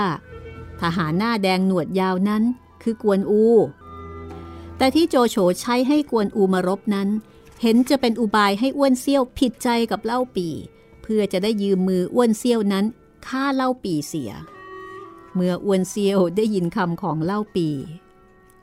[0.80, 2.42] ทหารหน้าแดงหนวดยาวนั้น
[2.82, 3.44] คือกวนอู
[4.78, 7.08] แต่ที่โจโฉใช้ให้กวนอูมารบนั้น
[7.62, 10.48] เห็นจะเป็นอุบายให้อ้วนเซี่ยวผิดใจกับเล่าปี
[11.02, 12.84] เพื่อจะได้ยืมมืออ้วนเซี่ยวนั้น
[13.26, 14.32] ฆ่าเล่าปีเสีย
[15.34, 17.68] เมื่ออ้วนเซี่ยวได้ยินคำของเล่าปี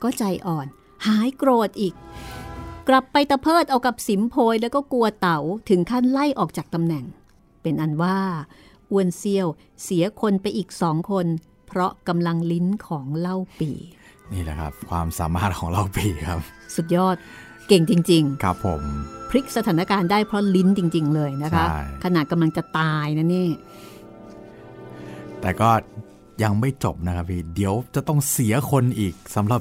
[0.02, 0.66] ก็ใจอ่อน
[1.06, 1.94] หายโกรธอีก
[2.88, 7.04] กลับไปตะเพิดเอากับสิมโพยแล้วก็กลัวเต๋าถึงขั้นไล่ออกจากตำแหน่ง
[7.62, 8.18] เป็นอันว่า
[8.90, 9.46] อ้วนเซียว
[9.82, 11.26] เสียคนไปอีกสองคน
[11.66, 13.70] เพราะกำลังลิ้นของเล่าปี
[14.32, 16.40] นี่แหละครับ ความสามารถของเล่าปีครับ
[16.74, 17.16] สุดยอด
[17.68, 23.48] เก่งจริงครับผมๆพลิกสถานการณ์ได้เพราะลิ้นจริง ๆ เลยนะคะใช่ขนาดกำลังจะตายนะนี่
[25.40, 25.70] แต่ก็
[26.42, 29.60] ยังไม่จบนะครับพี่ เดี๋ยวจะต้องเสียคนอีกสำหรับ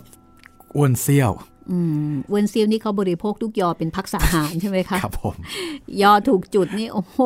[0.75, 1.31] อ้วนเซี่ยว
[1.71, 1.77] อื
[2.09, 5.35] มอ้วนเซียวนี่เขาบริโภคทุกยอเป็นพักษาหารใช่ไหมคะครับผม
[6.01, 7.17] ยอถูกจุดนี่ โอ้โห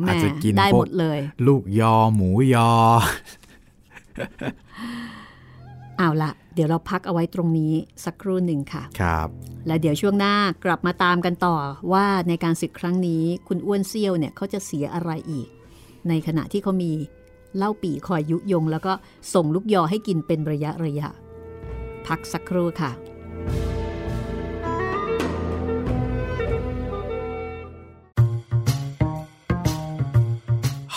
[0.00, 2.70] แหม่อาจจะกินได้พวกหมดเลย ลูกยอหมูยอ
[5.98, 7.72] เอาละเดี๋ยวเราพักเอาไว้ตรงนี้
[8.04, 9.28] สักครู่หนึ่งค่ะ ครับ
[9.66, 11.56] และเดี๋ยวช่วงหน้ากลับมาตามกันต่อ
[11.92, 15.48] ว่าในการศึกครั้งนี้คุณอ้วนเซี่ยวเนี่ยเขาจะเสียอะไรอีก
[16.08, 16.92] ในขณะที่เขามี
[17.56, 18.92] เหล้าปี่คอยยุยง แล้วก็
[19.34, 21.08] ส่งลูกยอให้กินเป็นระยะระยะ
[22.06, 22.90] พักสักครู่ค่ะ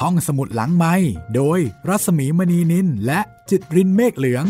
[0.01, 0.95] ห้องสมุดหลังไม้
[1.35, 4.45] โดยรัศมีมณีนินและจิตรินเมฆเหลือง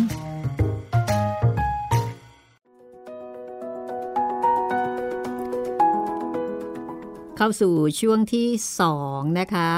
[7.38, 8.47] เข้าสู่ช่วงที่
[8.79, 9.71] สองนะคะ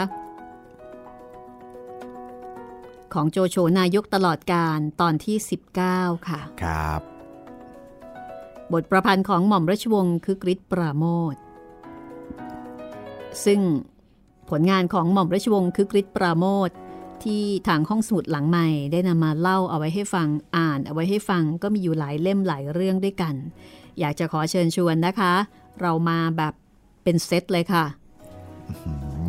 [3.14, 5.38] ของโจโฉนายกตลอดการตอนที่
[5.84, 7.02] 19 ค่ะ ครับ
[8.74, 11.04] บทประพันธ์ของหม่อมราชวงศ์คือกริชปราโม
[11.34, 11.36] ท
[13.46, 13.62] ซึ่ง
[14.50, 16.70] ผลงานของหม่อมราชวงศ์คือกริชปราโมท
[17.24, 23.36] ที่ทางห้องสมุดหลังใหม่ได้นำมาเล่าเอาไว้ให้ฟังอ่านเอาไว้ให้ฟังก็มีอยู่หลายเล่มหลายเรื่องด้วยกัน
[24.00, 25.34] อยากจะขอเชิญชวนนะคะ
[25.82, 26.54] เรามาแบบ
[27.04, 27.86] เป็นเซตเลยค่ะ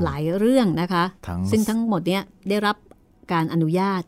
[0.04, 2.76] หลายเรื่องนะคะทั้งซึ่งทั้งหมดเนี้ยได้รับ
[3.32, 4.02] การอนุญาต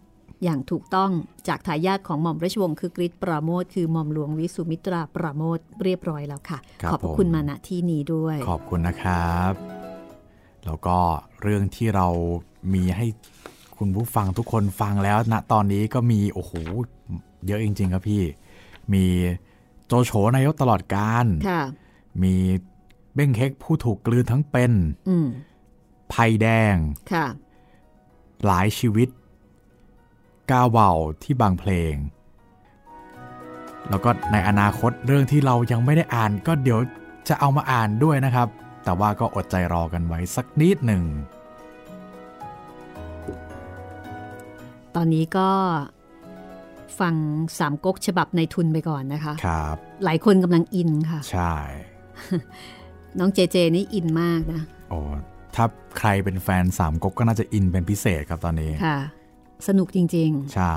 [0.44, 1.11] อย่างถูกต้อง
[1.49, 9.80] จากทายาทของหม่อมราชวงศ์คือกริชปราโมทคือหม่อมหลวงวิสุมิตราปราโมทเรียบร้อยแล้วค่ะครับขอบพระผมคุณมาณที่นี้ด้วย ขอบคุณนะครับ
[10.66, 10.99] แล้วก็
[11.42, 12.07] เรื่องที่เรา
[12.75, 13.07] มีให้
[13.77, 16.53] คุณผู้ฟังทุกคนฟังแล้วณตอนนี้ก็มี โอ้โห
[17.46, 18.23] เยอะจริง ๆ ครับพี่
[18.92, 19.05] มี
[19.87, 21.62] โจโฉนายกตลอดการค่ะ
[22.23, 22.35] มี
[23.14, 24.73] เบ้งเค้กผู้ถูกกลืนทั้งเป็น
[25.09, 25.29] อืม
[26.12, 26.77] ภัยแดง
[27.12, 27.27] ค่ะ
[28.46, 29.09] หลายชีวิต
[30.51, 30.90] ก้าวเบา
[31.23, 31.94] ที่บางเพลง
[33.88, 36.81] แล้วก็ในอนาคตเรื่องที่เรายังไม่ได้อ่านก็เดี๋ยว
[37.29, 38.49] จะเอามาอ่านด้วยนะครับ
[38.85, 41.05] แต่ว่าก็อดใจรอกันไว้สักนิดหนึ่ง
[44.95, 45.51] ตอนนี้ก็
[47.01, 47.14] ฟัง
[47.59, 51.55] สามก๊กฉบับในทุนไปก่อนนะคะ ครับ หลายคนกำลังอินค่ะ ใช่
[53.19, 54.99] น้องเจเจนี่อินมากนะ โอ้
[55.55, 55.64] ถ้า
[55.99, 58.99] ใครเป็นแฟนสามก๊กก็น่าจะอินเป็นพิเศษครับตอนนี้ ค่ะ
[59.69, 60.77] สนุกจริงใช่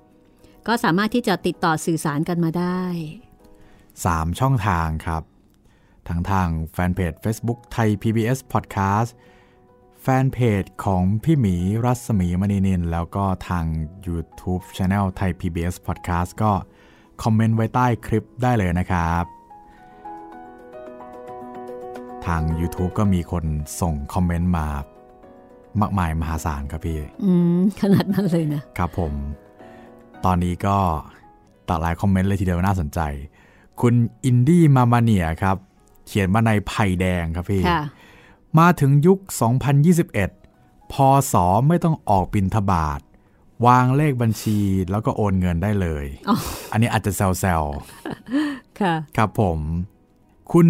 [0.00, 2.82] ๆก็สามารถที่จะติดต่อสื่อสารกันมาได้
[3.62, 5.22] 3 ช่องทางครับ
[6.08, 9.10] ทั้งทางแฟนเพจ Facebook ไทย PBS Podcast
[10.02, 13.64] แฟนเพจของพี่หมีรัศมีมณีนิน แล้วก็ทาง
[14.06, 16.52] YouTube Channel ไทย PBS Podcast ก็
[17.22, 19.24] คอมเมนต์ไว้ใต้คลิปได้เลยนะครับ
[22.26, 23.44] ทาง YouTube ก็มีคน
[23.80, 24.66] ส่งคอมเมนต์มา
[25.80, 29.12] มากมายมหาศาลครับพี่ อืม ขนาดนั้นเลยนะ ครับผม
[30.24, 30.76] ตอนนี้ก็
[31.68, 33.00] ต่หลายคอมเมนต์เลยทีเดียวน่าสนใจ
[33.80, 33.94] คุณ
[34.24, 35.56] อินดี้มามาเนียครับ
[36.08, 37.82] เขียนมาในไผ่แดงครับพี่ค่ะ
[38.58, 39.18] มาถึงยุค
[40.06, 40.94] 2021 พ
[41.32, 41.34] ศ
[41.68, 43.00] ไม่ต้องออกบินทบาท
[43.66, 44.58] วางเลขบัญชี
[44.90, 46.36] แล้วก็โอนเงินได้เลยอ๋อ
[46.72, 47.62] อันนี้อาจจะแซว
[48.80, 49.58] ค่ะๆครับผม
[50.52, 50.68] คุณ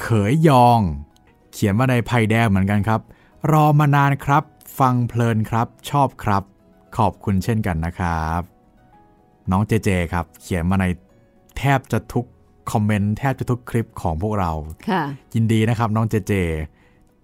[0.00, 0.80] เขยยอง
[1.52, 3.00] เขียนมาในไผ่แดงเหมือนกันครับ
[3.52, 4.44] รอมานานครับ
[4.78, 6.42] ฟังเพลินครับ ชอบครับ
[6.96, 8.40] ขอบคุณเช่นกันนะครับ
[9.50, 10.84] น้องเจเจครับ เขียนมาใน
[11.56, 12.26] แทบจะทุก
[12.72, 14.52] คอมเมนต์แทบจะทุกคลิปของพวกเรา
[14.88, 15.02] ค่ะ
[15.34, 16.32] ยินดีนะครับน้องเจเจ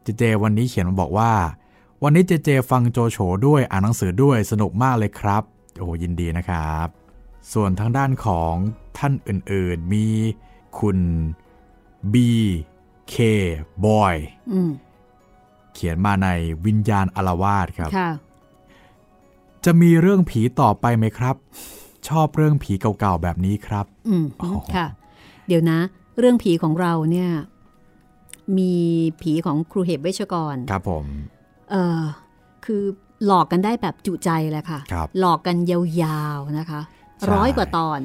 [0.02, 1.32] เจเจ วันนี้เขียนมาบอกว่า
[2.02, 5.42] วันนี้เจเจ ฟังโจโฉด้วยอ่านหนังสือด้วยสนุกมากเลยครับ
[5.78, 6.88] โอ้ยินดีนะครับ
[7.52, 8.54] ส่วนทางด้านของ
[8.98, 10.06] ท่านอื่น ๆ มี
[10.78, 10.98] คุณ
[12.12, 12.14] B
[13.12, 13.14] K
[13.84, 14.14] Boy
[14.52, 14.70] อืม
[15.74, 16.28] เขียนมาใน
[16.66, 18.10] วิญญาณอารวาสครับค่ะ
[19.64, 21.36] จะมีเรื่องผีต่อไปไหมครับ
[22.08, 24.86] ชอบเรื่องผีเก่าๆแบบนี้ครับ อืมอ๋อค่ะ
[25.48, 25.78] เดี๋ยวนะ
[26.18, 27.30] เรื่องผีของเราเนี่ย
[28.58, 28.74] มี
[29.22, 31.04] ผีของครูเหบเวชกร ครับผม
[31.70, 32.02] เออ
[32.64, 32.82] คือ
[33.26, 36.80] หลอกกันได้แบบจุใจแหละค่ะครับหลอกกันยาวๆนะคะ
[37.20, 38.00] ใช่ร้อยกว่าตอน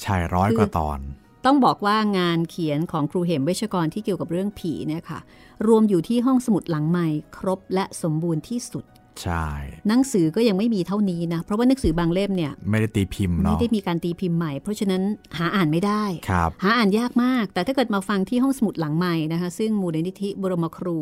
[0.00, 0.98] ใช่ร้อยกว่าตอน
[1.44, 5.18] ต้องบอกว่างานเขียนของครูเหมเวชกรที่เกี่ยวกับเรื่องผีเนี่ยค่ะ
[5.66, 8.84] รวมอยู่ที่ห้องสมุดหลังใหม่ครบและสมบูรณ์ที่สุด
[9.22, 9.46] ใช่
[9.88, 15.02] หนังสือก็ยังไม่มีเท่านี้นะ เพราะว่าหนังสือบางเล่มเนี่ย ไม่ได้ตีพิมพ์ไม่เนาะได้มีการตีพิมพ์ใหม่ เพราะฉะนั้น
[15.38, 20.98] หาอ่านไม่ได้ครับหาอ่านยากมาก แต่ถ้าเกิดมาฟังที่ห้องสมุดหลังใหม่นะคะ ซึ่งมูลนิธิบรมครู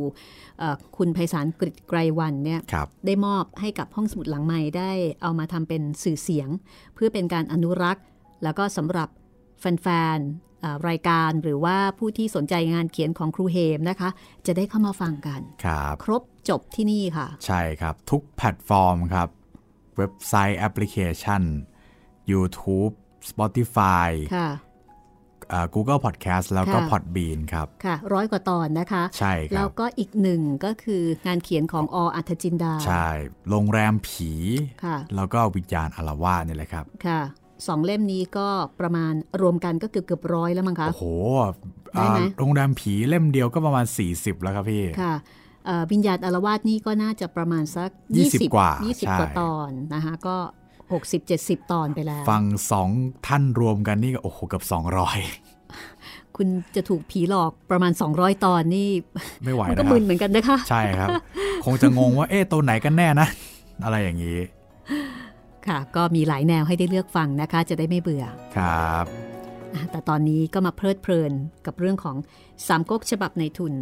[0.58, 4.90] เอ่อคุณไพศาลกฤษไกรวันเนี่ยครับได้มอบให้กับห้องสมุดหลังใหม่ได้
[5.22, 6.48] เอามาทำเป็นสื่อเสียง
[6.94, 8.04] เพื่อเป็นการอนุรักษ์
[8.44, 9.08] แล้วก็สำหรับ
[9.60, 10.53] แฟนๆอ่า
[10.88, 14.10] รายการหรือว่าผู้ที่สนใจงานเขียนของครูเฮมนะคะ
[14.46, 19.28] จะได้เข้ามาฟังกันครับครบจบที่นี่ค่ะ ใช่ครับทุกแพลตฟอร์มครับ
[19.96, 21.42] เว็บไซต์แอปพลิเคชัน
[22.30, 22.92] YouTube
[23.30, 24.50] Spotify ค่ะ
[25.52, 33.08] อ่า Google Podcast แล้วก็ค่ะ Podbean ครับ ค่ะ ร้อยกว่าตอนนะคะ ใช่คแล้รัวบก็อีกหนึ่งก็คืองานเขียนของออัธจินดา ใช่
[33.50, 34.30] โรงแรมผี
[34.84, 37.20] ค่ะ แล้วก็วิญญาณอารวาสนี่แหละครับ ค่ะ
[37.66, 38.48] สองเล่มนี้ก็
[38.80, 39.12] ประมาณ
[39.42, 41.04] รวมกันก็เกือบเกือบร้อยแล้วมั้งคะโอ้โห
[41.94, 45.14] ได้ไหมอ่าโรงแรมผีเล่มเดียวก็ประมาณ 40 แล้วครับพี่ค่ะ
[45.66, 47.90] เอ่อวิญญาณอารวาสนี่ก็น่าจะประมาณสัก
[48.22, 50.36] 20 กว่า 20ใช่กว่าตอนนะคะ ก็
[50.84, 52.88] 60 70 ตอนไปแล้ว ฟังสอง
[53.26, 54.62] ท่านรวมกันนี่ก็โอ้โหเกับ
[56.36, 58.88] คุณจะถูกผีหลอกประมาณ 200 ตอนนี่
[59.20, 61.08] 200ไม่ไหวมันนะก็คมึรับนเหมือนกันนะคะ ใช่ครับ
[61.64, 63.28] คงจะงงว่าเอ๊ะตัวไหนกันแน่นะ
[63.84, 64.38] อะไรอย่างนี้
[65.68, 68.24] ค่ะ ก็มีหลายแนวให้ได้เลือกฟังนะคะ จะได้ไม่เบื่อ
[68.56, 69.04] ครับ
[69.74, 71.32] อะแต่ตอนนี้ก็มาเพลิดเพลิน
[71.66, 72.16] กับเรื่องของ
[72.66, 73.74] สามก๊กฉบับในทุน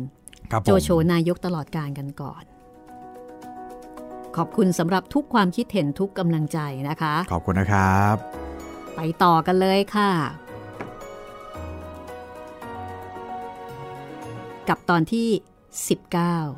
[0.51, 2.45] ครับผมโจโฉนายกตลอดการกันก่อน
[4.37, 8.16] ขอบคุณสำหรับทุกความคิดเห็นทุกกำลังใจนะคะ ขอบคุณนะครับ
[8.97, 10.11] ไปต่อกันเลยค่ะ
[14.68, 15.29] กับตอนที่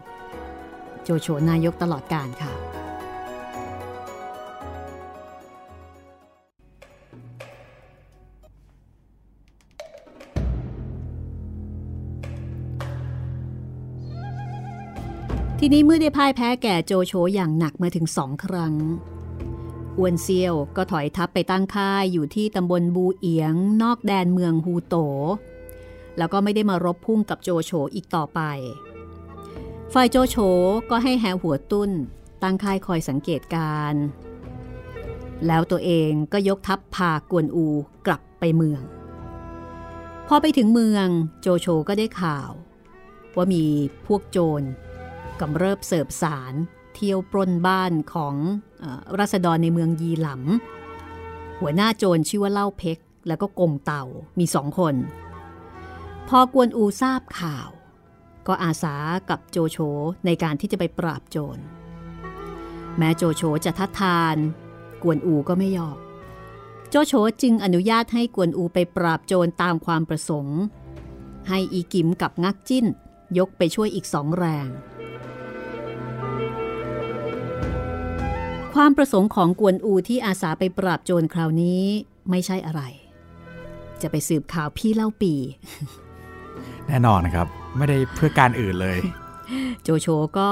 [0.06, 2.52] 19 โจโฉนายกตลอดการค่ะ
[15.66, 18.74] ทีนี้เมื่อได้พ่ายแพ้แก่โจโฉอย่างหนักมาถึงสองครั้ง
[19.98, 24.94] อวนเซียวก็ถอยทัพไปตั้งค่ายอยู่ที่ตำบลบูเอียง นอกแดนเมืองฮูโต
[26.18, 28.40] แล้วก็ไม่ได้มารบพุ่งกับโจโฉอีกต่อไป
[29.92, 30.36] ฝ่ายโจโฉ
[30.90, 31.90] ก็ให้แหหัวตุ้น
[32.42, 33.94] ตั้งค่ายคอยสังเกตการ
[35.46, 37.66] แล้วตัวเองก็ยกทัพพากวนอู
[38.06, 38.82] กลับไปเมือง
[40.28, 41.06] พอไปถึงเมือง
[41.40, 42.50] โจโฉก็ได้ข่าว
[43.36, 43.64] ว่ามี
[44.06, 44.64] พวกโจร
[45.40, 46.54] กำเริบเสิร์ฟสาร
[46.94, 48.34] เที่ยวปล้นบ้านของ
[48.82, 54.04] ออรัษฎรในเมืองยีหลำหัวหน้าโจรชื่อว่าเล่าเพกแล้วก็กงเต่า
[54.38, 54.94] มีสองคน
[56.28, 57.68] พอกวนอูทราบข่าว
[58.46, 58.96] ก็อาสา
[59.28, 59.78] กับโจโฉ
[60.26, 61.58] ในการที่จะไปปราบโจร
[62.98, 64.36] แม้โจโฉจะทัดทาน
[65.02, 65.98] กวนอูก็ไม่ยอม
[66.90, 70.60] โจโฉจึงอนุญาตให้กวนอูไปปราบโจรตามความประสงค์
[71.48, 72.86] ให้อีกิมกับงักจิ้น
[73.38, 74.68] ยกไปช่วยอีกสองแรง
[78.74, 81.82] ความประสงค์ของกวนอูที่อาสาไปปราบโจรคราวนี้
[82.30, 82.82] ไม่ใช่อะไร
[84.02, 85.34] จะไปสืบข่าวพี่เล่าปี
[86.86, 88.98] แน่นอนนะครับ ไม่ได้เพื่อการอื่นเลย
[89.82, 90.06] โจโฉ
[90.38, 90.50] ก็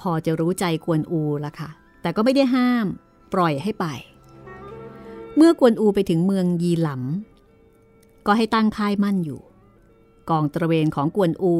[0.00, 1.70] พอจะรู้ใจกวนอูละค่ะ
[2.02, 2.86] แต่ก็ไม่ได้ห้าม
[3.32, 3.86] ปล่อยให้ไป
[5.36, 9.40] เมื่อกวนอูไปถึงเมืองยีหลำก็ให้ตั้งค่ายมั่นอยู่
[10.30, 11.54] กองตระเวนของกวนอู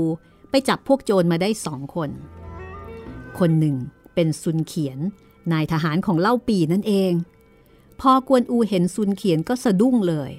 [0.51, 2.11] ไปจับพวกโจรมาได้สองคน
[3.39, 3.77] คนหนึ่ง
[4.15, 4.99] เป็นซุนเขียน
[5.53, 7.13] นายทหารของเล่าปีนั่นเอง
[8.01, 10.31] พอกวนอูเห็นซุนเขียนก็สะดุ้งเลย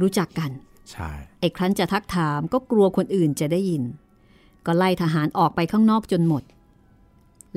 [0.00, 0.50] รู้จักกัน
[0.90, 3.82] ใช่ไอ้ครั้นจะทักถามก็กลัวคนอื่นจะได้ยิน
[4.66, 6.42] ก็ไล่ทหารออกไปข้างนอกจนหมด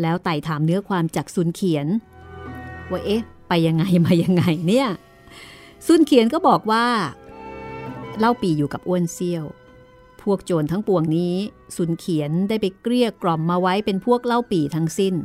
[0.01, 1.87] แล้วไต่ถามเนื้อความจากซุนเขียน
[2.91, 4.89] ว่าเอ๊ะ ไปยังไงมายังไงเนี่ย
[5.87, 6.85] ซุนเขียนก็บอกว่า
[8.19, 9.45] เล่าปีอยู่กับอ้วนเซี่ยว
[10.21, 11.35] พวกโจรทั้งปวงนี้
[11.75, 15.15] ซุนเขียนได้ไปเกลี้ยกล่อมมาไว้เป็นพวกเล่าปีทั้งสิ้น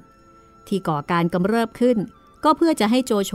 [0.68, 1.96] ที่ก่อการกำเริบขึ้น
[2.44, 3.32] ก็เพื่อจะให้โจโฉ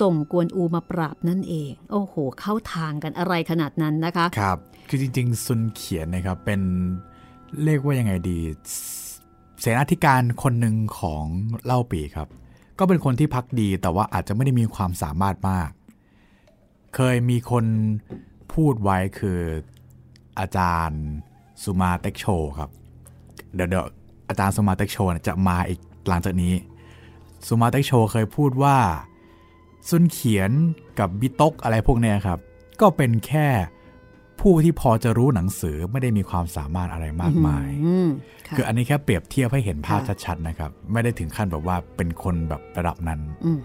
[0.00, 4.58] ส่งกวนอูมาปราบนั่นเอง โอ้โห เข้าทางกันอะไรขนาดนั้นนะคะ ครับ
[4.88, 6.60] คือจริง ๆ ซุนเขียนนะครับ เป็น
[7.64, 8.38] เรียกว่ายังไงดี
[9.60, 11.24] เสนาธิการคนหนึ่งของ
[11.64, 12.28] เล่าปีครับ
[12.78, 15.70] ก็เป็นคนที่พักดีแต่ว่าอาจจะไม่ได้มีความสามารถมาก
[16.94, 17.64] เคยมีคน
[18.54, 19.40] พูดไว้คือ
[20.38, 21.02] อาจารย์
[21.62, 22.26] สุมาเต็กโช
[22.58, 22.70] ครับ
[23.54, 23.84] เดี๋ยว
[24.28, 24.98] อาจารย์สุมาเต็กโช
[25.28, 26.54] จะมาอีก หลังจากนี้
[27.46, 28.78] สุมาเต็กโชเคยพูดว่า
[29.88, 30.50] ซุนเขียน
[30.98, 32.38] กับบิตกอะไรพวกเนี้ยครับ
[32.80, 33.48] ก็เป็นแค่
[34.40, 38.08] ผู้ที่พอจะรู้หนังสือไม่ได้มีความสามารถอะไรมากมายอืม
[38.46, 43.60] ค่ะคืออันนี้แค่เปรียบเทียบให้เห็นภาพค่ะชัดๆนะครับ ไม่ได้ถึงขั้นแบบว่าเป็นคนแบบระดับนั้นอืม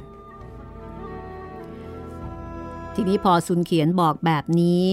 [2.96, 4.86] ทีนี้พอซุนเขียนบอกแบบนี้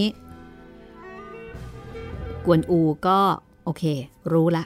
[2.44, 3.18] กวนอูก็
[3.64, 3.82] โอเค
[4.32, 4.64] รู้ละ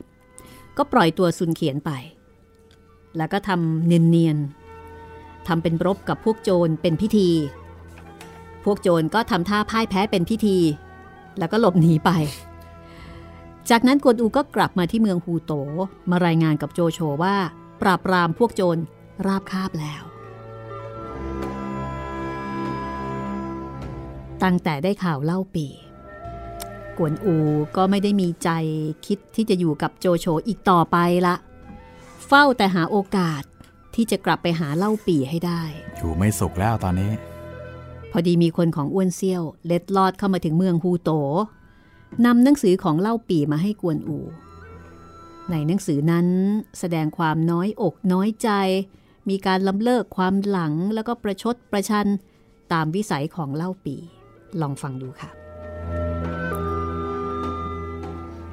[0.77, 1.91] ก็ปล่อยตัวซุนเขียนไป
[3.17, 7.31] แล้วก็ทำเนียนๆทำเป็นรบกับพวกโจรเป็นพิธี
[8.65, 10.59] พวกโจรก็ทำท่าพ่ายแพ้เป็นพิธี
[11.39, 12.11] แล้วก็หลบหนีไป
[13.71, 15.53] จากนั้นกวนอูก็กลับมาที่เมืองฮูโต
[16.11, 17.37] มารายงานกับโจโฉว่า
[17.81, 18.83] ปราบปรามพวกโจร
[19.27, 20.03] ราบคาบแล้ว
[24.43, 25.67] ตั้งแต่ได้ข่าวเล่าปี
[26.99, 27.37] กวนอู
[27.77, 28.51] ก็ไม่ได้มีใจ
[29.07, 30.97] คิดที่จะอยู่กับโจโฉอีกต่อไป
[31.27, 31.35] ละ
[32.27, 33.43] เฝ้าแต่หาโอกาส
[33.95, 35.63] ที่จะกลับไปหาเล่าปีให้ได้
[35.97, 37.13] อยู่ไม่สุขแล้วตอนนี้
[38.11, 41.11] พอดีมีคนของอ้วนเซี่ยว เล็ดลอดเข้ามาถึงเมืองฮูโต
[42.25, 44.19] นำหนังสือของเล่าปีมาให้กวนอู
[45.51, 46.27] ในหนังสือนั้น
[46.79, 48.51] แสดงความน้อยอกน้อยใจ
[49.29, 52.07] มีการล้ำเลิกความหลังแล้วก็ประชดประชัน
[52.73, 53.97] ตามวิสัยของเล่าปี
[54.61, 55.31] ลองฟังดูค่ะ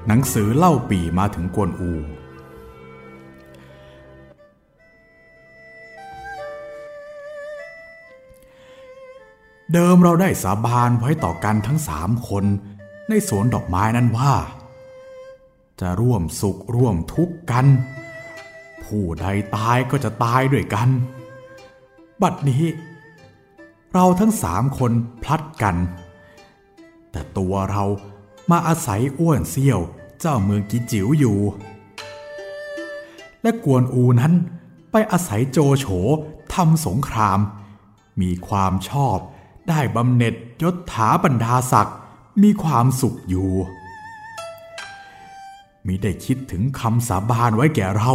[0.07, 1.91] หนังสือเล่าปีมาถึงกวนอู
[9.73, 12.45] เดิมเราได้สาบานไว้ต่อกันทั้งสามคน
[13.09, 14.33] ในสวนดอกไม้นั้นว่า
[15.79, 17.65] จะร่วมสุขร่วมทุกข์กัน
[18.83, 20.89] ผู้ใดตายก็จะตายด้วยกัน
[22.21, 22.63] บัดนี้
[23.93, 24.91] เราทั้งสามคน
[25.23, 25.75] พลัดกัน
[27.11, 27.83] แต่ตัวเรา
[28.51, 29.79] มาอาศัยอ้วนเซี่ยว
[30.19, 31.39] เจ้าเมืองกิจิ๋วอยู่
[33.41, 34.33] และกวนอูนั้น
[34.91, 35.85] ไปอาศัยโจโฉ
[36.53, 37.39] ทำสงคราม
[38.21, 39.17] มีความชอบ
[39.69, 41.97] ได้บำเหน็จยศถาบรรดาศักดิ์
[42.41, 43.51] มีความสุขอยู่
[45.85, 48.13] มิได้คิดถึงคำสาบานไว้แก่เรา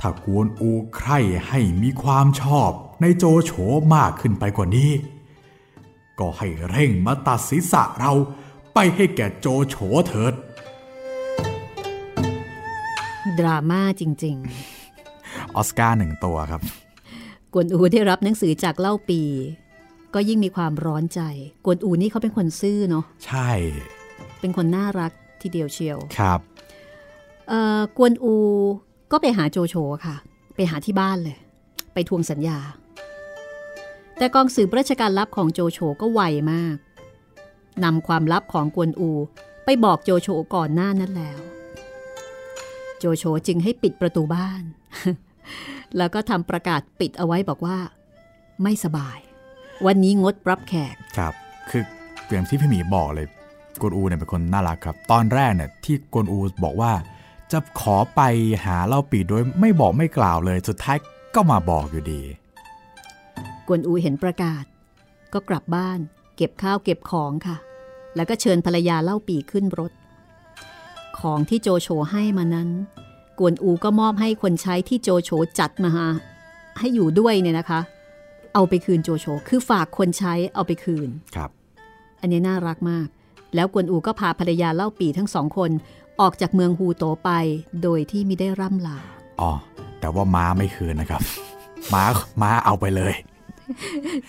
[0.00, 1.18] ถ้ากวนอูใคร่
[1.48, 2.70] ให้มีความชอบ
[3.00, 3.52] ในโจโฉ
[3.94, 4.90] มากขึ้นไปกว่านี้
[6.18, 8.12] ก็ให้เร่งมาตัดศีรษะเรา
[8.74, 9.76] ไปให้แก่โจโฉ
[10.06, 10.34] เถิด
[13.38, 14.36] ดราม่าจริง
[15.56, 16.83] ออสการ์หนึ่งตัวครับๆ
[17.54, 19.22] กวนอูได้รับหนังสือจากเล่าปี
[20.14, 21.20] ก็ยิ่งมีความร้อนใจ
[21.64, 23.50] กวนอูนี่เขาเป็นคนซื่อเนาะใช่
[24.40, 26.40] เป็นคนน่ารักทีเดียวเชียวครับ
[27.48, 28.34] เอ่อกวนอู
[29.12, 29.74] ก็ไปหาโจโฉ
[30.04, 30.16] ค่ะ
[30.54, 31.38] ไปหาที่บ้านเลย
[31.94, 32.58] ไปทวงสัญญา
[34.18, 36.20] แต่กองสืบราชการลับของโจโฉก็ไว
[36.52, 36.76] มาก
[37.84, 39.10] นำความลับของกวนอู
[39.64, 41.38] ไปบอกโจโฉก่อนหน้านั้นแล้ว
[42.98, 44.62] โจโฉจึงให้ปิดประตูบ้าน
[45.96, 47.78] แล้วก็ทำประกาศปิดเอาไว้บอกว่า
[48.62, 49.18] ไม่สบาย
[49.86, 51.34] วันนี้งดรับแขก ครับ
[51.70, 51.82] คือ
[52.30, 53.26] อย่างที่พี่หมีบอกเลย
[53.80, 56.92] กวนอูเนี่ยเป็นคนน่ารักครับ ตอนแรกเนี่ยที่กวนอูบอกว่า
[57.52, 58.20] จะขอไป
[58.64, 60.96] หาเล่าปีโดยไม่บอกไม่กล่าวเลย สุดท้าย
[61.34, 62.22] ก็มาบอกอยู่ดี
[63.68, 64.64] กวนอูเห็นประกาศ
[65.32, 65.98] ก็กลับบ้าน
[66.36, 67.56] เก็บข้าวเก็บของค่ะ
[68.16, 69.92] แล้วก็เชิญภรรยาเล่าปีขึ้นรถ
[71.20, 72.68] ของที่โจโฉให้มานั้น
[73.38, 76.06] กวนอูก็มอบให้คนใช้ที่โจโฉจัดมาหา
[76.78, 77.80] ให้อยู่ด้วยเนี่ยนะคะ
[78.54, 81.50] เอาไปคืนโจโฉคือฝากคนใช้เอาไปคืนครับ
[82.20, 83.06] อันนี้น่ารักมาก
[83.54, 85.70] แล้วกวนอูก็พาภรรยาเล่าปีทั้งสองคน
[86.20, 87.30] ออกจากเมืองฮูโตไป
[87.82, 88.98] โดยที่ไม่ได้ร่ำลา
[89.40, 89.52] อ๋อ
[90.00, 91.22] แต่ว่าม้าไม่คืนนะครับ
[91.94, 92.04] ม้า
[92.42, 93.14] ม้าเอาไปเลย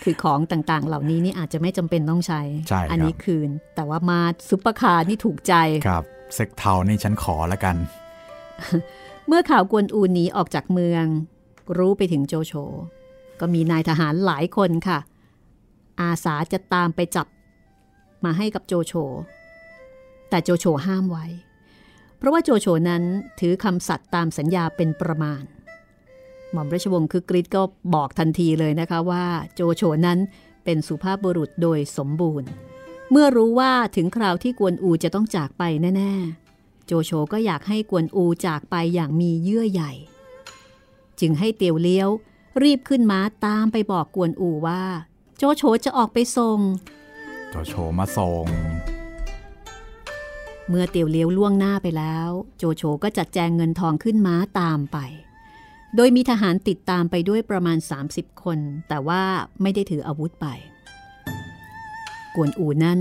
[0.03, 5.53] คือของต่างๆ เหล่านี้นี่อาจจะไม่จำเป็นต้องใช้ใช่ครับอันนี้คืน แต่ว่าม้าซุปเปอร์คาร์นี่ถูกใจ
[5.87, 6.03] ครับ
[6.35, 7.75] เซ็กเธาว์นี่ฉันขอแล้วกัน
[9.27, 11.05] เมื่อข่าวกวนอูหนีออกจากเมือง
[11.77, 12.53] รู้ไปถึงโจโฉ
[13.39, 14.99] ก็มีนายทหารหลายคนค่ะ
[16.01, 17.27] อาสาจะตามไปจับ
[18.23, 18.93] มาให้กับโจโฉ
[20.29, 21.25] แต่โจโฉห้ามไว้
[22.17, 23.03] เพราะว่าโจโฉนั้น
[23.39, 25.43] ถือคำสัตย์ตามสัญญาเป็นประมาณ
[26.51, 27.61] หม่อมราชวงศ์คือกริชก็
[27.95, 30.19] บอกทันทีเลยนะคะว่าโจโฉนั้น
[30.63, 32.49] เป็นสุภาพบุรุษโดยสมบูรณ์
[33.11, 35.63] เมื่อรู้ว่าถึงคราวที่กวนอูจะต้องจากไป
[35.97, 36.44] แน่ ๆ
[36.86, 39.91] โจโฉก็อยากให้กวนอูจากไปอย่างมีเยื่อใหญ่
[41.19, 42.09] จึงให้เตียวเลี้ยว
[42.63, 44.83] รีบขึ้นม้าตามไปบอกกวนอูว่า
[45.38, 46.59] โจโฉจะออกไปส่ง
[47.49, 48.45] โจโฉมาส่ง
[50.69, 54.97] เมื่อเตียวเลี้ยวล่วงหน้าไปแล้ว โจโฉก็จัดแจงเงินทองขึ้นม้าตามไป
[55.95, 57.77] โดยมีทหารติดตามไปด้วยประมาณ
[58.09, 59.23] 30 คน แต่ว่า
[59.61, 60.47] ไม่ได้ถืออาวุธไป
[62.36, 62.99] กวนอูนั้น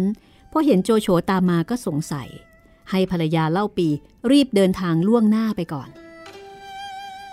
[0.51, 2.29] พอเห็นโจโฉตามมาก็สงสัย
[2.91, 3.89] ให้ภรรยาเล่าปี
[4.31, 5.89] รีบเดินทางล่วงหน้าไปก่อน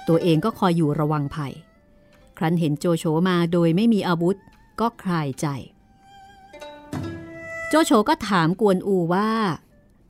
[0.07, 1.53] ตัวเองก็คอยอยู่ระวังภัย
[2.37, 4.35] ครั้นเห็นโจโฉมาโดยไม่มีอาวุธ
[4.79, 5.47] ก็คลายใจ
[7.69, 9.29] โจโฉก็ถามกวนอูว่า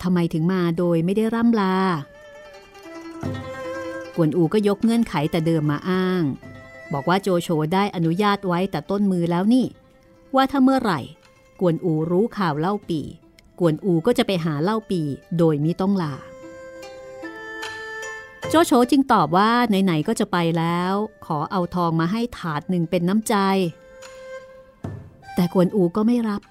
[0.02, 1.76] ทำไมถึงมาโดยไม่ได้ร่ำลา
[4.16, 6.24] กวนอูก็ยกเงื่อนไขแต่เดิมมาอ้าง
[6.94, 9.66] บอกว่าโจโฉได้อนุญาตไว้แต่ต้นมือแล้วนี่
[10.36, 11.00] ว่าถ้าเมื่อไหร่
[11.60, 13.02] กวนอูรู้ข่าวเล่าปี
[13.64, 15.02] กวนอูก็จะไปหาเล่าปี
[15.38, 16.14] โดยมิต้องลา
[18.50, 19.52] โจโฉจึงตอบว่า
[19.84, 20.94] ไหนๆก็จะไปแล้ว
[21.26, 23.36] ขอเอาทองมาให้ถาดหนึ่งเป็นน้ำใจ
[25.36, 26.42] แต่กวนอูก็ไม่รับ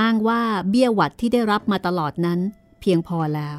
[0.00, 2.38] อ้างว่าเบี้ยหวัดที่ได้รับมาตลอดนั้น
[2.80, 3.58] เพียงพอแล้ว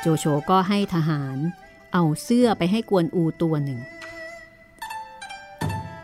[0.00, 1.36] โจโฉก็ให้ทหาร
[1.92, 3.80] เอาเสื้อไปให้กวนอูตัวหนึ่ง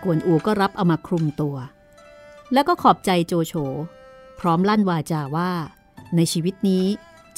[0.03, 1.57] กวนอูก็รับเอามาคลุมตัว
[2.53, 3.55] แล้วก็ขอบใจโจโฉ
[4.41, 5.51] พร้อมลั่นวาจาว่า
[6.17, 6.85] ในชีวิตนี้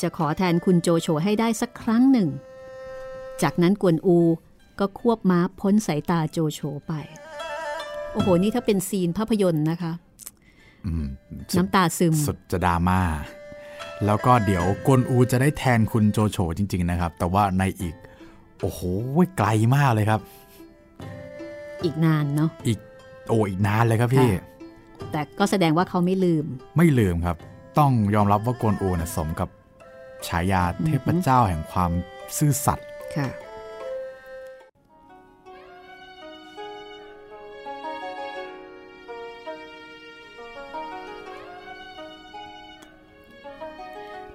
[0.01, 2.29] จะขอแทนคุณโจโฉให้ได้สักครั้งหนึ่ง
[3.43, 4.19] จากนั้นกวนอู
[4.81, 6.93] ก็ควบม้าพ้นสายตาโจโฉไป
[8.13, 9.93] โอ้โห นี่ถ้าเป็นซีนภาพยนตร์นะคะ
[10.87, 11.07] อืม
[11.51, 13.01] สุดน้ำตาซึม สุดจะดราม่า
[14.05, 17.95] แล้วก็เดี๋ยวกวนอูจะได้แทนคุณโจโฉจริง ๆ นะครับ แต่ว่าในอีก
[18.61, 18.81] โอ้โห
[19.39, 20.21] ไกลมากเลยครับ
[21.85, 22.79] อีกนานเนาะ อีก
[23.29, 24.58] โอ้ อีกนานเลยครับพี่ค่ะ
[25.13, 26.45] แต่ก็แสดงว่าเขาไม่ลืม
[26.77, 27.37] ไม่ลืมครับ
[27.79, 29.49] ต้องยอมรับว่ากวนอูนะสมกับ
[30.27, 31.91] ฉายาเทพเจ้าแห่งความ
[32.37, 33.29] ซื่อสัตย์ค่ะ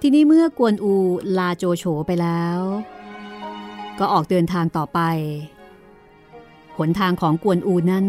[0.00, 0.94] ทีนี้เมื่อกวนอู
[1.38, 2.58] ลาโจโฉไปแล้ว
[3.98, 5.00] ก็ออกเดินทางต่อไป
[6.78, 8.06] หนทางของกวนอูนั้น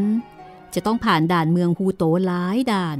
[0.73, 2.97] จะต้องผ่านด่านเมืองฮูโตหลายด่าน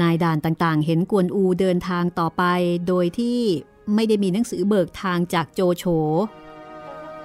[0.00, 2.42] นายด่านต่างๆ เห็นกวนอูเดินทางต่อไป
[2.88, 3.40] โดยที่
[3.94, 5.84] ไม่ได้มีหนังสือเบิกทางจากโจโฉ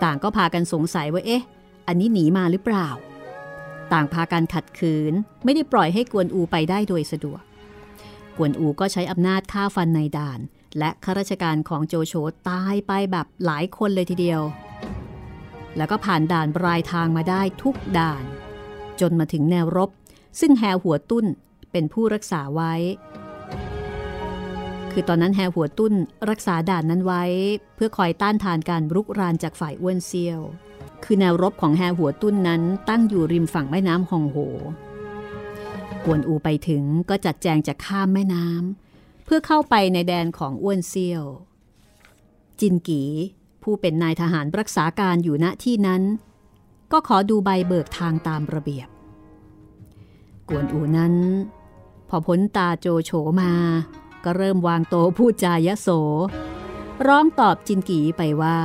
[0.03, 1.43] ต่างก็พากันสงสัยว่าเอ๊ะ
[1.87, 2.87] อันนี้หนีมาหรือเปล่า
[3.93, 7.41] ต่างพากันขัดขืน ไม่ได้ปล่อยให้กวนอูไปได้โดยสะดวก
[8.37, 10.39] กวนอูก็ใช้อำนาจฆ่าฟันนายด่าน
[10.79, 12.13] และข้าราชการของโจโฉ
[12.49, 14.41] ตายไปแบบหลายคนเลยทีเดียว
[15.77, 18.23] แล้วก็ผ่านด่านปลายทางมาได้ทุกด่าน
[19.01, 19.89] จนมาถึงแนวรบ
[20.39, 21.25] ซึ่งแฮหัวตุ้น
[21.71, 22.73] เป็นผู้รักษาไว้
[24.91, 25.93] คือตอนนั้นแฮหัวตุ้น
[26.29, 27.23] รักษาด่านนั้นไว้
[27.75, 30.39] เพื่อคอยต้านทานการรุกรานจากฝ่ายอ้วนเซียว
[31.03, 34.37] คือแนวรบของแฮหัวตุ้นนั้นตั้งอยู่ริมฝั่งแม่น้ำฮองโห
[36.05, 41.23] กวนอูไปถึงก็จัดแจงจะข้ามแม่น้ำเพื่อเข้าไปในแดนของอ้วนเซียว
[42.59, 43.03] จินกี
[43.63, 46.01] ผู้เป็นนายทหารรักษาการอยู่ณที่นั้น
[46.91, 48.87] ก็ขอดูใบเบิกทางตามระเบียบ
[50.49, 51.15] กวนอูนั้น
[52.09, 53.11] พอพ้นตาโจโฉ
[53.41, 53.53] มา
[54.23, 55.87] ก็เริ่มวางโตะพูดจายะโส
[57.07, 58.59] ร้องตอบจินกีไปว่า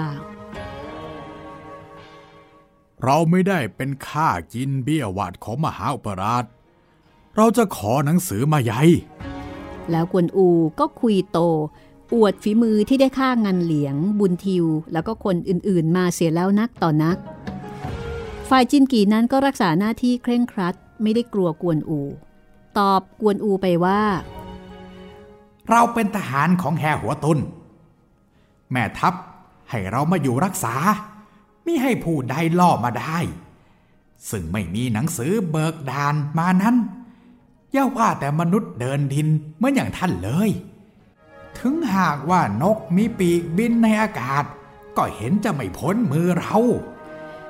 [3.02, 6.44] เราไม่ได้เป็นข้ากินเบี้ยหวัดของมหาอุปราช
[7.36, 8.82] เราจะขอหนังสือมาใหญ่
[9.90, 10.48] แล้วกวนอู
[10.80, 11.38] ก็คุยโต
[12.14, 17.16] อวดฝีมือที่ได้ฆ่างันเหลียง บุญทิว แล้วก็คนอื่นๆ มาเสียแล้วนักต่อนัก
[18.55, 22.01] ฝ่ายจินกีนั้นก็รักษาหน้าที่เคร่งครัดไม่ได้กลัวกวนอู
[22.78, 24.03] ตอบกวนอูไปว่า
[25.70, 27.38] เราเป็นทหารของแฮหัวตุน
[28.70, 29.14] แม่ทัพ
[29.70, 30.74] ให้เรามาอยู่รักษา
[31.62, 33.18] ไมิให้ผู้ใดล่อมาได้
[34.30, 36.76] ซึ่งไม่มีหนังสือเบิกดานมานั้น
[37.72, 40.51] อย่าว่าแต่มนุษย์เดินดินเหมือนอย่างท่านเลย
[41.59, 44.44] ถึงหากว่านกมีปีกบินในอากาศ
[44.96, 46.57] ก็เห็นจะไม่พ้นมือเรา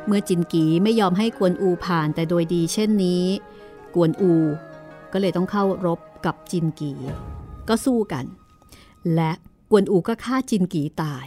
[0.06, 3.24] เมื่อจินกีไม่ยอมให้กวนอูผ่านแต่โดยดีเช่นนี้
[3.94, 4.32] กวนอู
[5.12, 6.92] ก็เลยต้องเข้ารบกับจินกี
[7.68, 8.24] ก็สู้กัน
[9.14, 9.32] และ
[9.70, 11.26] กวนอูก็ฆ่าจินกีตาย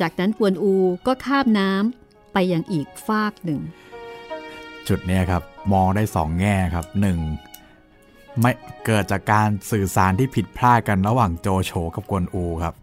[0.00, 0.72] จากนั้นกวนอู
[1.06, 3.60] ก็ข้ามน้ำไปยังอีกฟากหนึ่ง
[4.88, 5.42] จุดเนี้ยครับ
[5.72, 7.18] มองได้สองแง่ครับหนึ่ง
[8.40, 8.52] ไม่
[8.84, 12.74] เกิดจากการสื่อสารที่ผิดพลาดกันระหว่างโจโฉกับกวนอูครับ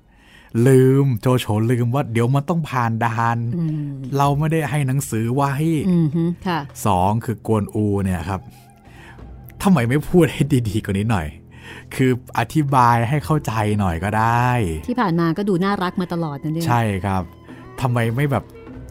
[0.68, 5.52] ลืมโจโฉลืมว่าเดี๋ยวมันต้องผ่านดานอืมเราไม่ได้ให้หนังสือไว้
[5.90, 8.42] อืมฮึค่ะสองคือกวนอูเนี่ยครับ
[9.64, 11.28] ทำไมไม่พูดให้ดีๆกว่านี้หน่อย
[11.96, 14.50] คืออธิบายให้เข้าใจหน่อยก็ได้
[14.88, 17.24] ที่ผ่านมาก็ดูน่ารักมาตลอดนั่นเองใช่ครับ
[17.82, 18.44] ทำไมไม่แบบ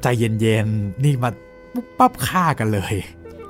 [0.02, 1.30] ใจเย็นๆ นี่มา
[1.74, 2.94] ปุ๊บปั๊บฆ่ากันเลย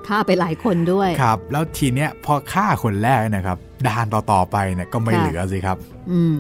[0.09, 5.77] ฆ่าไปหลายคนด้วยครับ แล้วทีเนี้ยพอฆ่าคนแรกเนะครับดานต่อๆไปเนี่ยก็ไม่ค่ะเหลือสิครับ
[6.13, 6.37] อืม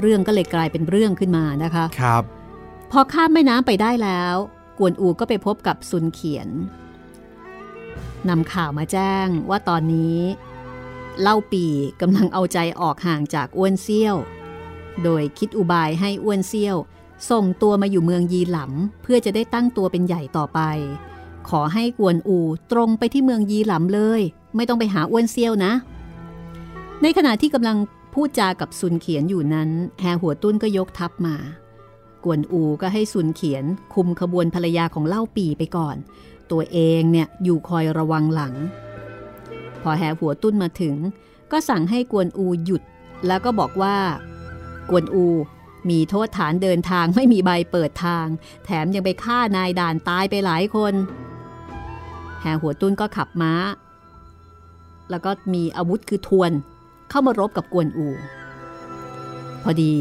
[0.00, 2.22] เรื่องก็เลยกลายเป็นเรื่องขึ้นมานะคะครับ
[2.92, 4.34] พอข้ามแม่น้ำไปได้แล้ว
[4.78, 6.48] กวนอูก็ไปพบกับซุนเขียน
[8.28, 10.18] นำข่าวมาแจ้งว่าตอนนี้
[11.20, 11.66] เล่าปี
[12.00, 14.16] กำลังเอาใจออกห่างจากอ้วนเซี่ยว
[15.02, 16.76] โดยคิดอุบายให้อ้วนเซี่ยว
[17.30, 20.60] ส่งตัวมาอยู่เมืองยีหลำเพื่อจะได้ตั้งตัวเป็นใหญ่ต่อไป
[21.48, 22.38] ขอให้กวนอู
[22.72, 24.20] ตรงไปที่เมืองยีหลำเลย
[24.56, 25.72] ไม่ต้องไปหาอ้วนเซี่ยวนะ
[27.02, 27.76] ในขณะที่กำลัง
[28.20, 31.36] พูดจากับซุนเขียนอยู่นั้น แฮหัวตุ้นก็ยกทัพมา
[32.24, 33.64] กวนอูก็ให้ซุนเขียน
[33.94, 35.96] คุมขบวนภรรยาของเล่าปีไปก่อน
[36.50, 38.54] ตัวเองเนี่ยอยู่คอยระวังหลัง
[39.82, 40.96] พอแฮหัวตุ้นมาถึง
[41.52, 42.82] ก็สั่งให้กวนอูหยุด
[43.26, 43.96] แล้วก็บอกว่า
[44.90, 45.26] กวนอู
[45.90, 48.26] มีโทษฐานเดินทางไม่มีใบเปิดทาง
[48.64, 50.94] แถมยังไปฆ่านายด่านตายไปหลายคน
[52.40, 53.54] แหหัวตุ้นก็ขับม้า
[55.10, 56.52] แล้วก็มีอาวุธคือทวน
[57.16, 58.08] เข้ามารบกับกวนอู
[59.62, 59.94] พอดี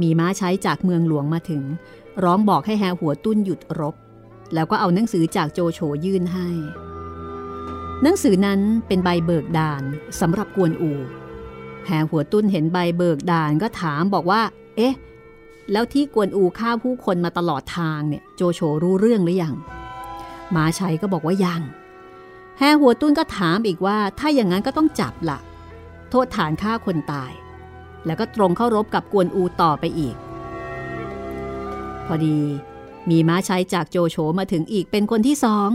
[0.00, 1.62] มีม้าใช้จากเมืองหลวงมาถึง
[2.24, 3.94] ร้องบอกให้แฮหัวตุ้นหยุดรบ
[4.54, 6.48] แล้วก็เอาหนังสือจากโจโฉยื่นให้
[8.02, 9.82] หนังสือนั้นเป็นใบเบิกด่าน
[10.20, 10.92] สำหรับกวนอู
[11.86, 14.42] แฮหัวตุ้นเห็นใบเบิกด่านก็ถามบอกว่า
[14.76, 14.94] เอ๊ะ
[15.72, 19.54] แล้วที่กวนอูฆ่าผู้คนมาตลอดทางเนี่ยโจโฉรู้เรื่องหรือยัง
[20.54, 21.62] ม้าชัยก็บอกว่ายัง
[22.58, 25.40] แฮหัวตุ้นก็ถามอีกว่า ถ้าอย่างนั้นก็ต้องจับละ
[26.14, 27.32] โทษฐานฆ่าคนตาย
[28.06, 30.16] แล้วก็ตรงเข้ารบกับกวนอูต่อไปอีก
[32.06, 32.38] พอดี
[33.10, 35.68] มีม้าใชัยจากโจโฉมาถึงอีกเป็นคนที่สอง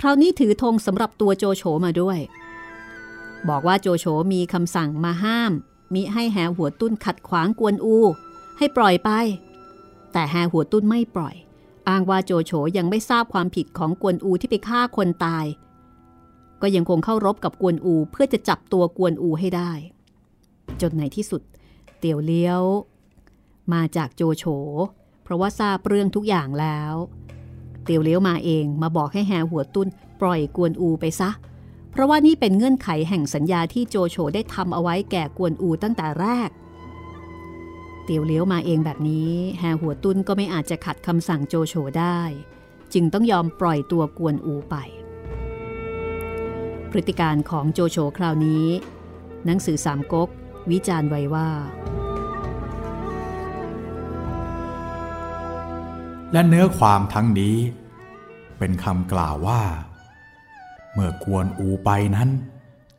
[0.00, 2.18] คราวนี้ถือธงสำหรับตัวโจโฉมาด้วย
[3.48, 5.52] บอกว่าโจโฉมีคำสั่งมาห้าม
[5.94, 7.96] มิให้แฮหัวตุ้นขัดขวางกวนอู
[8.58, 9.10] ให้ปล่อยไป
[10.12, 11.34] แต่แฮหัวตุ้นไม่ปล่อย
[11.88, 15.44] อ้างว่าโจโฉยังไม่ทราบความผิดของกวนอูที่ไปฆ่าคนตาย
[16.62, 19.72] ก็ยังคงเข้ารบกับกวนอูเพื่อจะจับตัวกวนอูให้ได้
[20.80, 21.42] จนในที่สุด
[21.98, 22.62] เตียวเลี้ยว
[23.72, 24.44] มาจากโจโฉ
[25.22, 26.94] เพราะว่าทราบเรื่องทุกอย่างแล้ว
[27.84, 29.88] เตียวเลี้ยวมาเองมาบอกให้แฮหัวตุ้น
[30.20, 31.30] ปล่อยกวนอูไปซะ
[31.90, 36.50] เพราะว่านี่เป็นเงื่อนไขแห่งสัญญาที่โจโฉได้ทำเอาไว้แก่กวนอูตั้งแต่แรก
[38.04, 42.20] เตียวเลี้ยวมาเองแบบนี้แฮหัวตุ้นก็ไม่อาจจะขัดคำสั่งโจโฉได้
[42.94, 44.76] จึงต้องยอมปล่อยตัวกวนอูไป
[46.92, 48.66] พฤติการของโจโฉคราวนี้
[49.44, 50.28] หนังสือสามก๊ก
[50.70, 51.48] วิจารณ์ไว้ว่า
[56.32, 57.56] และเนื้อความทั้งนี้
[58.58, 59.62] เป็นคำกล่าวว่า
[60.92, 62.28] เมื่อกวนอูไปนั้น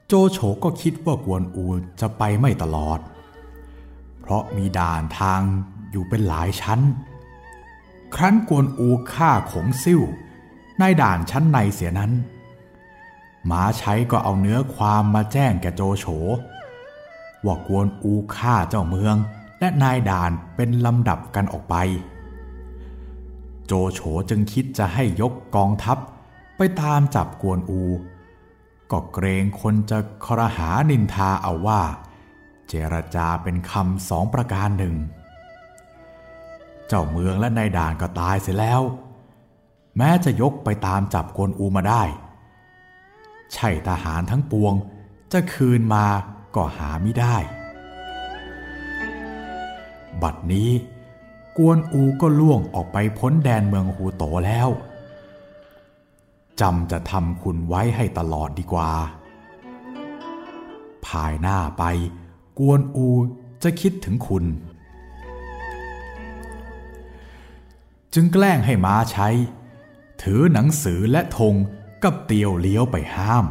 [0.07, 1.65] โจโฉก็คิดว่ากวนอู
[2.01, 2.99] จะไปไม่ตลอด
[4.19, 5.41] เพราะมีด่านทาง
[5.91, 6.79] อยู่เป็นหลายชั้น
[8.15, 10.01] ครั้นกวนอูฆ่าขงซิ่ว
[10.79, 12.11] ในด่านชั้นในเสียนั้น
[13.47, 16.05] หมาใช้ก็เอาเนื้อความมาแจ้งแก่โจโฉ
[17.45, 19.15] ว่ากวนอูฆ่าเจ้าเมือง
[19.59, 21.75] และนายด่านเป็นลำดับกันออกไป
[23.65, 25.97] โจโฉจึงคิดจะให้ยกกองทัพ
[26.57, 27.81] ไปตามจับกวนอู
[28.91, 31.81] ก็เกรงคนจะครหานินทาเอาว่า
[32.67, 34.95] เจรจาเป็นคำสองประการหนึ่ง
[36.87, 38.81] เจ้าเมืองและนายด่านก็ตายเสียแล้ว
[39.97, 42.03] แม้จะยกไปตามจับกวนอูมาได้
[43.53, 44.73] ใช่ทหารทั้งปวง
[45.31, 46.05] จะคืนมา
[46.55, 47.35] ก็หาไม่ได้
[50.21, 50.71] บัดนี้
[51.57, 54.69] กวนอูก็ล่วงออกไปพ้นแดนเมืองหูโตแล้ว
[56.61, 58.91] จำจะทำคุณไว้ให้ตลอดดีกว่า
[61.07, 61.83] ภายหน้าไป
[62.59, 63.07] กวนอู
[63.63, 64.45] จะคิดถึงคุณ
[68.13, 69.27] จึงแกล้งให้ม้าใช้
[70.21, 71.55] ถือหนังสือและธง
[72.03, 73.45] กับเตียวเลี้ยวไปห้าม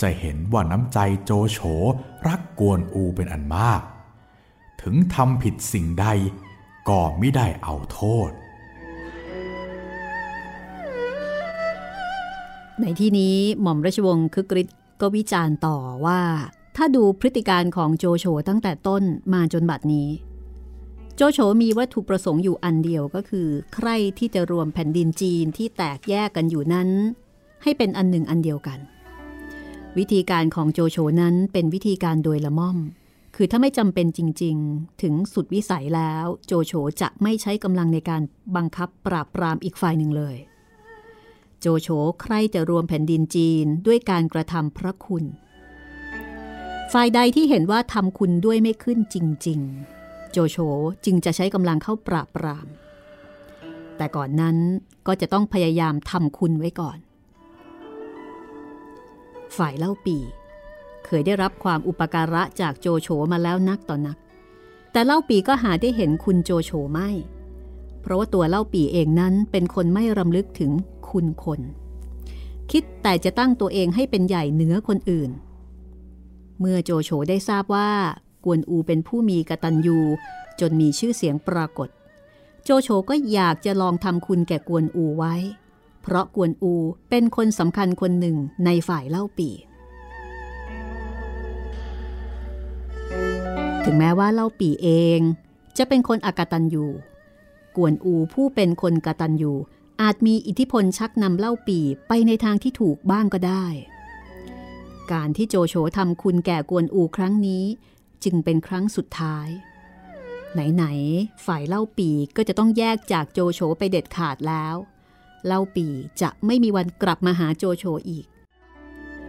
[0.00, 1.58] จะเห็นว่าน้ำใจโจโฉ
[2.26, 3.82] รักกวนอูเป็นอันมาก
[4.82, 6.06] ถึงทำผิดสิ่งใด
[6.88, 8.30] ก็ไม่ได้เอาโทษ
[12.80, 16.20] ในที่นี้หม่อมราชวงศ์คึกฤทธิ์ก็วิจารณ์ต่อว่า
[16.76, 19.02] ถ้าดูพฤติการของโจโฉตั้งแต่ต้น
[19.32, 20.08] มาจนบัดนี้
[21.22, 26.88] จโฉมีวัตถุประสงค์อยู่อันเดียวก็คือ ใครที่จะรวมแผ่นดินจีนที่แตกแยกกันอยู่นั้น
[27.62, 28.78] ให้เป็นอันหนึ่งอันเดียวกัน
[29.98, 32.78] วิธีการของโจโฉนั้นเป็นวิธีการโดยละม่อม
[33.36, 38.22] คือถ้าไม่จำเป็นจริง ๆ ถึงสุดวิสัยแล้ว โจโฉจะไม่ใช้กำลังในการ
[38.56, 40.36] บังคับปราบปรามอีกฝ่ายหนึ่งเลย
[41.60, 41.88] โจโฉ
[42.22, 45.24] ใครจะรวมแผ่นดินจีนด้วยการกระทำพระคุณ
[46.92, 49.16] ฝ่ายใดที่เห็นว่าทำคุณด้วยไม่ขึ้นจ
[49.48, 50.01] ริง ๆ
[50.32, 50.58] โจโฉ
[51.04, 52.66] จึงจะใช้กำลังเข้าปราบปราม
[53.96, 54.56] แต่ก่อนนั้น
[55.06, 56.98] ก็จะต้องพยายามทำคุณไว้ก่อน
[59.56, 60.16] ฝ่ายเล่าปี
[61.04, 64.16] เคยได้รับความอุปการะจากโจโฉมาแล้วนักต่อนนัก
[64.92, 67.10] แต่เล่าปีก็หาได้เห็นคุณโจโฉไม่
[68.00, 70.72] เพราะว่าตัวเล่าปีเองนั้นเป็นคนไม่รำลึกถึง
[71.10, 71.60] คุณคน
[72.70, 75.30] คิดแต่จะตั้งตัวเองให้เป็นใหญ่เหนือคนอื่น
[76.60, 77.90] เมื่อโจโฉได้ทราบว่า
[78.44, 79.98] กวนอูเป็นผู้มีกตัญญู
[80.60, 81.88] จนมีชื่อเสียงปรากฏ
[82.64, 85.34] โจโฉก็อยากจะลองทำคุณแก่กวนอูไว้
[86.02, 86.74] เพราะกวนอู
[87.10, 89.50] เป็นคนสำคัญคนหนึ่งในฝ่ายเล่าปี
[93.84, 94.88] ถึงแม้ว่าเล่าปีเอ
[95.18, 95.20] ง
[95.78, 96.86] จะเป็นคนอกตัญญู
[97.76, 99.52] กวนอูผู้เป็นคนกตัญญู
[100.02, 101.78] อาจมีอิทธิพลชักนำเล่าปี
[102.08, 103.66] ไปในทางที่ถูกบ้างก็ได้
[105.12, 107.64] การที่โจโฉทำคุณแก่กวนอูครั้งนี้
[108.24, 109.48] จึงเป็นครั้งสุดท้าย
[110.52, 114.74] ไหนๆฝ่ายเล่าปีก็จะต้องแยกจากโจโฉไปเด็ดขาดแล้ว
[115.46, 115.86] เล่าปี
[116.20, 118.26] จะไม่มีวันกลับมาหาโจโฉอีก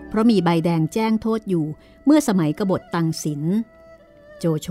[0.08, 1.66] เพราะมีใบแดงแจ้งโทษอยู่
[2.06, 3.42] เมื่อสมัยกบฏตังสิน
[4.40, 4.68] โจโฉ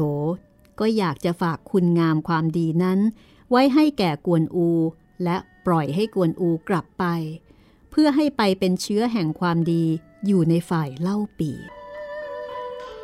[0.80, 2.98] ก็อยากจะฝากคุณงามความดีนั้น
[3.50, 4.68] ไว้ให้แก่กวนอู
[5.24, 7.04] และปล่อยให้กวนอูกลับไป
[7.90, 9.84] เพื่อให้ไปเป็นเชื้อแห่งความดี
[10.26, 11.50] อยู่ในฝ่ายเล่าปี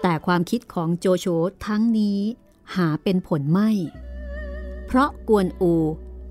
[0.03, 1.27] แต่ความคิดของโจโฉ
[1.67, 2.19] ทั้งนี้
[2.77, 3.71] หาเป็นผลไม่
[4.87, 5.73] เพราะกวนอู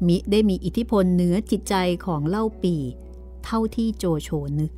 [0.07, 2.75] มิได้มีอิทธิพลเหนือจิตใจของเล่าปี
[3.45, 4.71] เท่าที่โจโฉนึก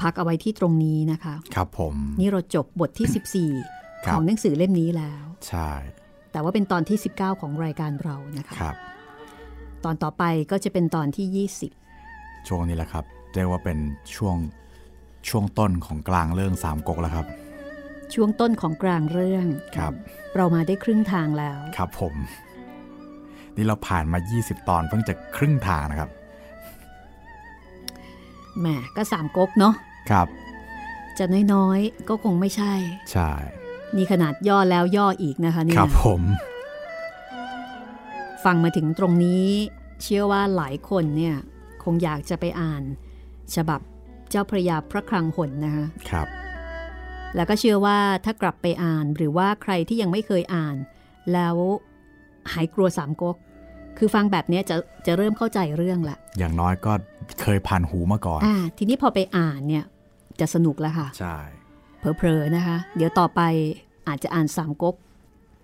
[0.00, 5.70] พักเอาไว้ที่ตรงนี้นะคะ ครับผม นี่เราจบบทที่ 14ครัขบองหนังสือเล่มนี้แล้ว ใช่
[6.32, 8.76] แต่ว่าเป็นตอนที่ 19 ของรายการเรานะคะครับ
[9.84, 11.26] ตอนต่อไปก็จะเป็นตอนที่
[12.48, 13.78] ช่วงนี้แหละครับเรียกว่าเป็น
[14.16, 14.36] ช่วง
[15.28, 17.26] ช่วงต้นของกลางเรื่องสามก๊กแล้วครับ
[17.72, 19.46] 20ช่วงต้นของกลางเรื่อง
[19.76, 19.92] ครับ
[20.36, 22.14] เรามาได้ครึ่งทางแล้ว ครับผม
[23.56, 26.10] นี่เราผ่านมา 20 ตอนเพิ่งจะครึ่งทางนะครับ
[28.60, 28.66] แหม
[28.96, 29.74] ก็สามก๊กเนาะ
[30.10, 30.26] ครับ
[31.18, 32.74] จะน้อยๆ ก็คงไม่ใช่
[33.12, 33.30] ใช่
[33.96, 36.22] นี่ขนาดย่อแล้วย่ออีกนะคะเนี่ครัยบผม
[38.44, 39.46] ฟังมาถึงตรงนี้
[40.02, 41.36] เชื่อว่าหลายคนเนี่ย
[41.84, 42.82] คงอยากจะไปอ่าน
[43.56, 43.80] ฉบับ
[44.32, 46.28] เจ้าพระยาพระคลังหนนะคะครับ
[47.36, 50.76] แล้วก็เชื่อว่าถ้ากลับไปอ่านหรือว่าใครที่ยังไม่เคยอ่าน
[51.32, 51.56] แล้ว
[52.52, 53.36] หายกลัวสามก๊ก
[53.98, 54.76] คือฟังแบบเนี้ยจะ
[55.06, 56.92] จะเริ่มเข้าใจเรื่องละ อย่างน้อยก็
[57.42, 59.84] เคยผ่านหูมาก่อนอ่าทีนี้พอไปอ่านเนี่ย
[60.40, 61.36] จะสนุกแล้วค่ะ ใช่
[61.98, 63.40] เผลอๆนะคะ เดี๋ยวต่อไป
[64.08, 64.94] อาจจะอ่านสามก๊ก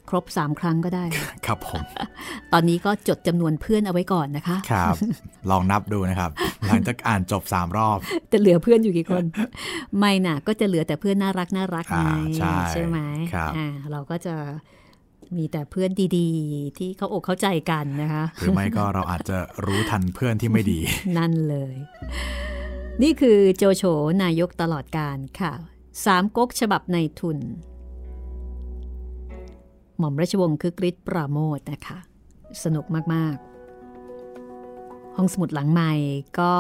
[0.09, 1.05] ครบสามครั้งก็ได้
[1.47, 1.83] ครับผม
[2.53, 4.95] ตอนนี้ก็จดจำนวนเพื่อนเอาไว้ก่อนนะคะ ครับ
[5.51, 6.31] ลองนับดูนะครับ
[6.67, 7.99] หลังจากอ่านจบ 3 รอบ
[8.33, 9.25] จะเหลือเพื่อนอยู่กี่คน
[9.99, 12.03] ไม่น่ะ ก็จะเหลือแต่เพื่อนน่ารักน่ารักไง
[12.43, 12.99] อ่าใช่ไหม
[13.35, 14.35] ครับอ่าเราก็จะ
[15.39, 19.37] มีแต่เพื่อนดีๆ ที่เขาอกเข้าใจกันนะคะ หรือไม่ก็เราอาจจะ
[19.67, 20.79] รู้ทันเพื่อนที่ไม่ดี
[21.19, 21.75] นั่นเลย
[23.03, 23.85] นี่คือโจโฉ
[24.23, 25.53] นายกตลอดการค่ะ
[26.05, 27.39] สามก๊กฉบับในทุน
[29.99, 31.99] หม่อมราชวงศ์คึกฤทธิ์ปราโมทนะคะ
[32.65, 32.85] สนุก
[33.15, 33.37] มาก
[34.31, 35.93] ๆ ห้องสมุดหลังใหม่
[36.41, 36.55] ก็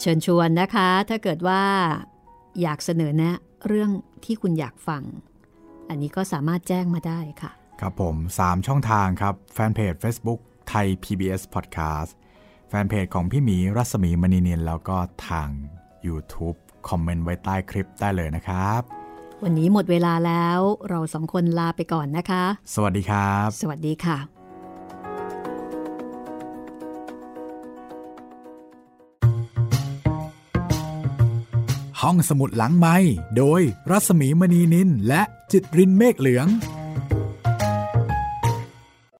[0.00, 1.62] เชิญชวนนะคะ ถ้าเกิดว่า
[2.60, 3.36] อยากเสนอแนะ
[3.66, 3.90] เรื่อง
[4.24, 5.02] ที่คุณอยากฟัง
[5.88, 12.10] อันนี้ก็สามารถแจ้งมาได้ค่ะ ครับผม 3 ช่องทางครับ แฟนเพจ Facebook ไทย PBS Podcast
[12.68, 14.96] แฟนเพจของพี่หมีรัศมีมณีนินแล้วก็
[15.28, 15.48] ทาง
[16.06, 16.56] YouTube
[16.88, 19.05] คอมเมนต์ไว้ใต้คลิปได้เลยนะครับ
[19.48, 22.44] วันนี้หมดเวลาแล้วเราสองคนลาไปก่อนนะคะ
[22.74, 24.16] สวัสดีครับ สวัสดีค่ะ
[32.02, 32.96] ห้องสมุดหลังไม้
[33.36, 35.22] โดยรัศมีมณีนินและ
[35.52, 36.46] จิตรินเมฆเหลือง